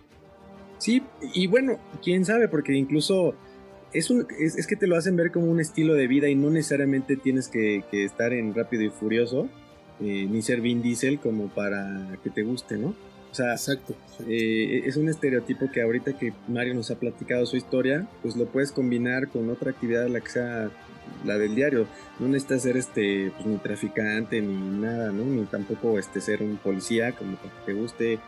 Sí, 0.82 1.00
y 1.32 1.46
bueno, 1.46 1.78
quién 2.02 2.24
sabe, 2.24 2.48
porque 2.48 2.74
incluso 2.74 3.36
es, 3.92 4.10
es, 4.10 4.66
que 4.66 4.74
te 4.74 4.88
lo 4.88 4.96
hacen 4.96 5.14
ver 5.14 5.30
como 5.30 5.46
un 5.46 5.60
estilo 5.60 5.94
de 5.94 6.08
vida 6.08 6.28
y 6.28 6.34
no 6.34 6.50
necesariamente 6.50 7.16
tienes 7.16 7.46
que, 7.46 7.84
estar 7.92 8.32
en 8.32 8.52
Rápido 8.52 8.82
y 8.82 8.90
Furioso, 8.90 9.48
eh, 10.00 10.26
ni 10.28 10.42
ser 10.42 10.60
Vin 10.60 10.82
Diesel 10.82 11.20
como 11.20 11.46
para 11.50 12.18
que 12.24 12.30
te 12.30 12.42
guste, 12.42 12.78
¿no? 12.78 12.96
O 13.30 13.34
sea, 13.34 13.52
exacto, 13.52 13.94
eh, 14.26 14.82
es 14.84 14.96
un 14.96 15.08
estereotipo 15.08 15.70
que 15.70 15.82
ahorita 15.82 16.18
que 16.18 16.32
Mario 16.48 16.74
nos 16.74 16.90
ha 16.90 16.96
platicado 16.96 17.46
su 17.46 17.56
historia, 17.56 18.08
pues 18.20 18.34
lo 18.34 18.46
puedes 18.46 18.72
combinar 18.72 19.28
con 19.28 19.50
otra 19.50 19.70
actividad, 19.70 20.08
la 20.08 20.20
que 20.20 20.30
sea 20.30 20.68
la 21.24 21.38
del 21.38 21.54
diario. 21.54 21.86
No 22.18 22.26
necesitas 22.26 22.62
ser 22.62 22.76
este, 22.76 23.30
pues, 23.36 23.46
ni 23.46 23.58
traficante 23.58 24.42
ni 24.42 24.80
nada, 24.80 25.12
¿no? 25.12 25.24
Ni 25.24 25.44
tampoco 25.44 26.00
este, 26.00 26.20
ser 26.20 26.42
un 26.42 26.56
policía 26.56 27.12
como 27.12 27.40
que 27.40 27.48
te 27.66 27.72
guste 27.72 28.18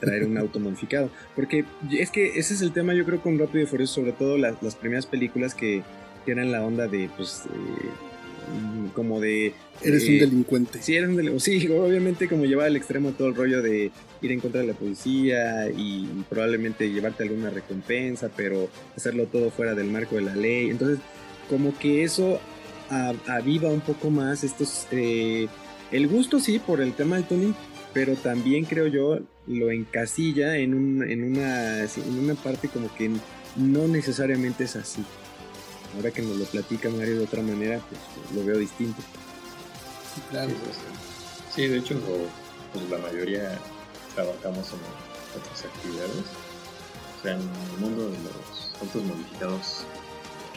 traer 0.00 0.24
un 0.24 0.38
auto 0.38 0.58
modificado. 0.60 1.10
Porque 1.34 1.64
es 1.92 2.10
que 2.10 2.38
ese 2.38 2.54
es 2.54 2.62
el 2.62 2.72
tema, 2.72 2.94
yo 2.94 3.04
creo, 3.04 3.20
con 3.20 3.38
Rápido 3.38 3.64
y 3.64 3.66
Furioso, 3.66 3.94
sobre 3.94 4.12
todo 4.12 4.38
las, 4.38 4.62
las 4.62 4.74
primeras 4.74 5.06
películas 5.06 5.54
que, 5.54 5.82
eran 6.26 6.50
la 6.50 6.64
onda 6.64 6.88
de, 6.88 7.08
pues, 7.16 7.44
eh, 7.46 8.90
como 8.94 9.20
de... 9.20 9.54
Eres 9.80 10.08
un 10.08 10.18
delincuente. 10.18 10.82
Sí, 10.82 10.96
eres 10.96 11.10
un 11.10 11.16
delincuente. 11.16 11.60
Sí, 11.60 11.68
obviamente 11.68 12.28
como 12.28 12.46
llevar 12.46 12.66
al 12.66 12.74
extremo 12.74 13.12
todo 13.12 13.28
el 13.28 13.36
rollo 13.36 13.62
de 13.62 13.92
ir 14.22 14.32
en 14.32 14.40
contra 14.40 14.60
de 14.60 14.66
la 14.66 14.72
policía 14.72 15.68
y, 15.70 16.08
probablemente 16.28 16.90
llevarte 16.90 17.22
alguna 17.22 17.50
recompensa, 17.50 18.28
pero 18.36 18.68
hacerlo 18.96 19.26
todo 19.26 19.50
fuera 19.50 19.76
del 19.76 19.86
marco 19.86 20.16
de 20.16 20.22
la 20.22 20.34
ley. 20.34 20.68
Entonces, 20.68 20.98
como 21.48 21.78
que 21.78 22.02
eso 22.02 22.40
aviva 23.28 23.68
un 23.68 23.80
poco 23.80 24.10
más 24.10 24.42
estos... 24.42 24.88
Eh, 24.90 25.46
el 25.92 26.08
gusto 26.08 26.40
sí 26.40 26.58
por 26.58 26.80
el 26.80 26.94
tema 26.94 27.16
del 27.16 27.26
tuning, 27.26 27.54
pero 27.96 28.14
también 28.14 28.66
creo 28.66 28.88
yo 28.88 29.20
lo 29.46 29.70
encasilla 29.70 30.58
en, 30.58 30.74
un, 30.74 31.02
en, 31.10 31.24
una, 31.24 31.80
en 31.80 32.18
una 32.18 32.34
parte 32.34 32.68
como 32.68 32.94
que 32.94 33.10
no 33.56 33.88
necesariamente 33.88 34.64
es 34.64 34.76
así. 34.76 35.02
Ahora 35.94 36.10
que 36.10 36.20
nos 36.20 36.36
lo 36.36 36.44
platica 36.44 36.90
Mario 36.90 37.20
de 37.20 37.24
otra 37.24 37.40
manera, 37.40 37.80
pues 37.88 37.98
lo 38.34 38.44
veo 38.44 38.58
distinto. 38.58 39.00
Sí, 40.14 40.20
claro. 40.28 40.50
Sí, 41.54 41.68
de 41.68 41.78
hecho, 41.78 41.98
pues, 42.74 42.90
la 42.90 42.98
mayoría 42.98 43.58
trabajamos 44.14 44.68
en 44.74 45.40
otras 45.40 45.64
actividades. 45.64 46.26
O 47.18 47.22
sea, 47.22 47.32
en 47.32 47.40
el 47.40 47.80
mundo 47.80 48.10
de 48.10 48.18
los 48.18 48.74
autos 48.78 49.04
modificados 49.04 49.86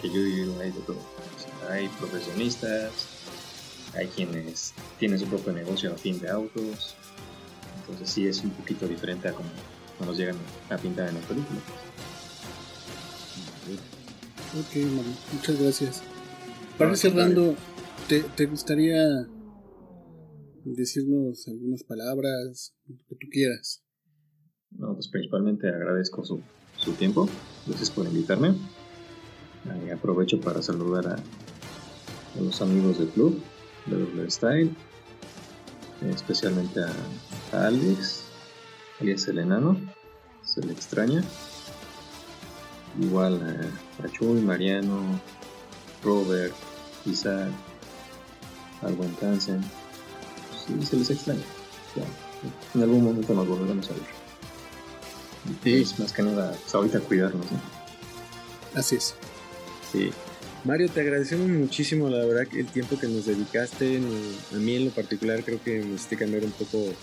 que 0.01 0.09
yo 0.09 0.15
vivido 0.15 0.59
hay 0.59 0.71
de 0.71 0.81
todo. 0.81 0.99
hay 1.69 1.87
profesionistas, 1.87 2.91
hay 3.95 4.07
quienes 4.07 4.73
tienen 4.99 5.17
su 5.17 5.25
propio 5.25 5.53
negocio 5.53 5.93
a 5.93 5.95
fin 5.95 6.19
de 6.19 6.29
autos, 6.29 6.97
entonces 7.89 8.13
sí 8.13 8.27
es 8.27 8.43
un 8.43 8.51
poquito 8.51 8.87
diferente 8.87 9.27
a 9.27 9.33
como 9.33 9.49
nos 10.05 10.17
llegan 10.17 10.35
a 10.69 10.77
pintar 10.77 11.09
en 11.09 11.15
la 11.15 11.21
película. 11.21 11.59
Ok, 14.59 14.75
Mario, 14.95 15.13
muchas 15.33 15.61
gracias. 15.61 16.03
Para 16.77 16.95
cerrando, 16.95 17.55
¿te, 18.07 18.45
gustaría 18.45 19.27
decirnos 20.63 21.47
algunas 21.47 21.83
palabras, 21.83 22.73
lo 22.87 22.97
que 23.09 23.15
tú 23.15 23.27
quieras? 23.31 23.83
No, 24.71 24.93
pues 24.93 25.07
principalmente 25.09 25.67
agradezco 25.67 26.23
su, 26.23 26.41
su 26.77 26.93
tiempo. 26.93 27.27
Gracias 27.67 27.91
por 27.91 28.05
invitarme. 28.05 28.55
aprovecho 29.93 30.39
para 30.39 30.61
saludar 30.61 31.07
a, 31.07 31.15
a, 31.15 32.41
los 32.41 32.61
amigos 32.61 32.97
del 32.99 33.09
club 33.09 33.41
de 33.87 33.97
Double 33.97 34.31
Style, 34.31 34.71
especialmente 36.01 36.79
a 36.79 36.93
Alex, 37.51 38.23
es 38.99 39.27
el 39.27 39.39
enano, 39.39 39.79
se 40.43 40.61
le 40.61 40.73
extraña. 40.73 41.23
Igual 42.99 43.71
a, 44.03 44.09
Chuy, 44.09 44.41
Mariano, 44.41 45.19
Robert, 46.03 46.53
Isaac, 47.05 47.49
al 48.81 48.93
buen 48.95 49.13
cáncer. 49.15 49.59
Sí, 50.65 50.85
se 50.85 50.97
les 50.97 51.09
extraña. 51.09 51.41
en 52.75 52.81
algún 52.81 53.03
momento 53.03 53.33
nos 53.33 53.47
volveremos 53.47 53.89
a 53.89 53.93
ver. 53.93 54.19
Sí. 55.63 55.81
Es 55.81 55.99
más 55.99 56.13
que 56.13 56.21
nada, 56.21 56.51
pues, 56.51 56.75
ahorita 56.75 56.99
cuidarnos. 56.99 57.45
Así 58.75 58.95
es. 58.95 59.15
Sí. 59.91 60.11
Mario, 60.65 60.89
te 60.89 61.01
agradecemos 61.01 61.47
muchísimo, 61.47 62.09
la 62.09 62.25
verdad, 62.25 62.45
el 62.53 62.67
tiempo 62.67 62.99
que 62.99 63.07
nos 63.07 63.25
dedicaste. 63.25 64.01
A 64.53 64.57
mí 64.57 64.75
en 64.75 64.85
lo 64.85 64.91
particular 64.91 65.43
creo 65.43 65.61
que 65.63 65.81
me 65.81 65.95
hiciste 65.95 66.17
cambiar 66.17 66.43
un 66.43 66.51
poco 66.51 66.93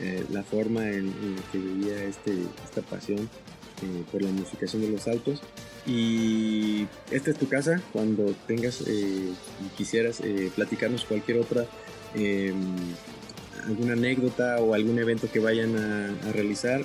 eh, 0.00 0.24
la 0.30 0.42
forma 0.42 0.88
en, 0.90 1.06
la 1.06 1.42
que 1.52 1.58
veía 1.58 2.04
este, 2.04 2.32
esta 2.64 2.82
pasión 2.82 3.18
eh, 3.20 4.02
por 4.10 4.22
la 4.22 4.30
modificación 4.30 4.82
de 4.82 4.88
los 4.88 5.06
autos. 5.08 5.40
Y 5.86 6.86
esta 7.10 7.30
es 7.30 7.38
tu 7.38 7.48
casa, 7.48 7.80
cuando 7.92 8.34
tengas 8.46 8.82
eh, 8.86 9.28
y 9.64 9.76
quisieras 9.76 10.22
platicarnos 10.54 11.04
cualquier 11.04 11.38
otra, 11.38 11.66
em, 12.14 12.54
alguna 13.66 13.92
anécdota 13.92 14.58
o 14.60 14.74
algún 14.74 14.98
evento 14.98 15.28
que 15.30 15.40
vayan 15.40 15.76
a, 15.76 16.32
realizar, 16.32 16.84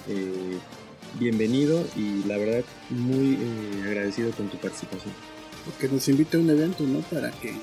bienvenido 1.19 1.86
y 1.95 2.24
la 2.28 2.38
verdad 2.38 2.63
muy 2.89 3.38
agradecido 3.86 4.32
con 4.32 4.50
tu 4.50 4.58
participación. 4.58 5.13
Que 5.80 5.88
nos 5.88 6.08
invite 6.10 6.38
a 6.38 6.39
un 6.39 6.50
evento, 6.50 6.84
¿no? 6.84 7.00
Para 7.02 7.32
que 7.32 7.54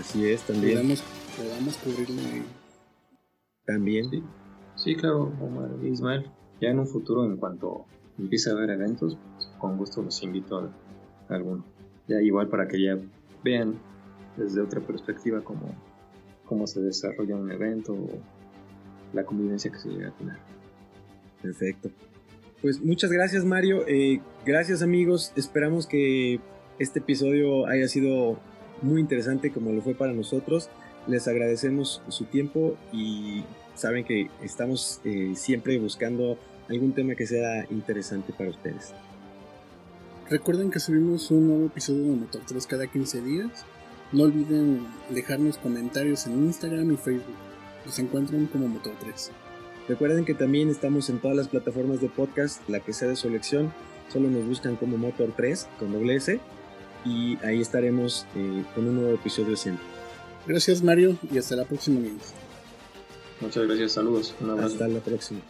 Así 0.00 0.28
es, 0.28 0.42
también. 0.42 0.74
Podamos, 0.74 1.02
podamos 1.36 1.76
cubrirle 1.78 2.42
también. 3.64 4.10
Sí, 4.10 4.22
claro, 4.94 5.32
Omar 5.40 5.70
Ismael. 5.82 6.30
Ya 6.60 6.68
en 6.68 6.78
un 6.78 6.86
futuro, 6.86 7.24
en 7.24 7.36
cuanto 7.36 7.84
empiece 8.18 8.50
a 8.50 8.52
haber 8.52 8.70
eventos, 8.70 9.18
con 9.58 9.76
gusto 9.76 10.02
los 10.02 10.22
invito 10.22 10.58
a, 10.58 11.34
alguno. 11.34 11.64
Ya 12.08 12.20
igual 12.22 12.48
para 12.48 12.68
que 12.68 12.80
ya 12.82 12.98
vean 13.42 13.74
desde 14.36 14.60
otra 14.60 14.80
perspectiva 14.80 15.40
cómo, 15.42 15.74
cómo 16.44 16.66
se 16.66 16.80
desarrolla 16.80 17.36
un 17.36 17.50
evento 17.50 17.92
o 17.94 18.08
la 19.12 19.24
convivencia 19.24 19.70
que 19.70 19.78
se 19.78 19.88
llega 19.88 20.08
a 20.08 20.12
tener. 20.12 20.36
Perfecto. 21.42 21.90
Pues 22.62 22.82
muchas 22.82 23.10
gracias 23.10 23.44
Mario, 23.44 23.84
eh, 23.86 24.20
gracias 24.44 24.82
amigos, 24.82 25.32
esperamos 25.36 25.86
que 25.86 26.40
este 26.78 27.00
episodio 27.00 27.66
haya 27.66 27.86
sido 27.86 28.38
muy 28.82 29.00
interesante 29.00 29.52
como 29.52 29.72
lo 29.72 29.82
fue 29.82 29.94
para 29.94 30.12
nosotros, 30.12 30.70
les 31.06 31.28
agradecemos 31.28 32.02
su 32.08 32.24
tiempo 32.24 32.76
y 32.92 33.44
saben 33.76 34.04
que 34.04 34.30
estamos 34.42 35.00
eh, 35.04 35.32
siempre 35.36 35.78
buscando 35.78 36.38
algún 36.68 36.92
tema 36.92 37.14
que 37.14 37.26
sea 37.26 37.66
interesante 37.70 38.32
para 38.32 38.50
ustedes. 38.50 38.92
Recuerden 40.28 40.70
que 40.70 40.80
subimos 40.80 41.30
un 41.30 41.46
nuevo 41.46 41.66
episodio 41.66 42.02
de 42.02 42.16
Motor 42.16 42.42
3 42.46 42.66
cada 42.66 42.86
15 42.88 43.20
días. 43.22 43.64
No 44.12 44.24
olviden 44.24 44.86
dejarnos 45.10 45.58
comentarios 45.58 46.26
en 46.26 46.46
Instagram 46.46 46.92
y 46.92 46.96
Facebook. 46.96 47.36
Nos 47.84 47.98
encuentran 47.98 48.46
como 48.46 48.66
Motor 48.66 48.94
3. 49.00 49.30
Recuerden 49.88 50.24
que 50.24 50.34
también 50.34 50.68
estamos 50.68 51.08
en 51.10 51.20
todas 51.20 51.36
las 51.36 51.48
plataformas 51.48 52.00
de 52.00 52.08
podcast, 52.08 52.68
la 52.68 52.80
que 52.80 52.92
sea 52.92 53.08
de 53.08 53.14
su 53.14 53.28
elección. 53.28 53.72
Solo 54.12 54.28
nos 54.28 54.44
buscan 54.46 54.76
como 54.76 54.96
Motor 54.96 55.32
3 55.36 55.68
con 55.78 55.92
doble 55.92 56.16
S. 56.16 56.40
y 57.04 57.38
ahí 57.44 57.60
estaremos 57.60 58.26
eh, 58.34 58.64
con 58.74 58.88
un 58.88 58.96
nuevo 58.96 59.14
episodio 59.14 59.56
siempre. 59.56 59.84
Gracias 60.46 60.82
Mario 60.82 61.16
y 61.30 61.38
hasta 61.38 61.54
la 61.54 61.64
próxima 61.64 61.98
amigos. 61.98 62.45
Muchas 63.40 63.66
gracias, 63.66 63.92
saludos. 63.92 64.34
Hasta 64.60 64.88
la 64.88 65.00
próxima. 65.00 65.40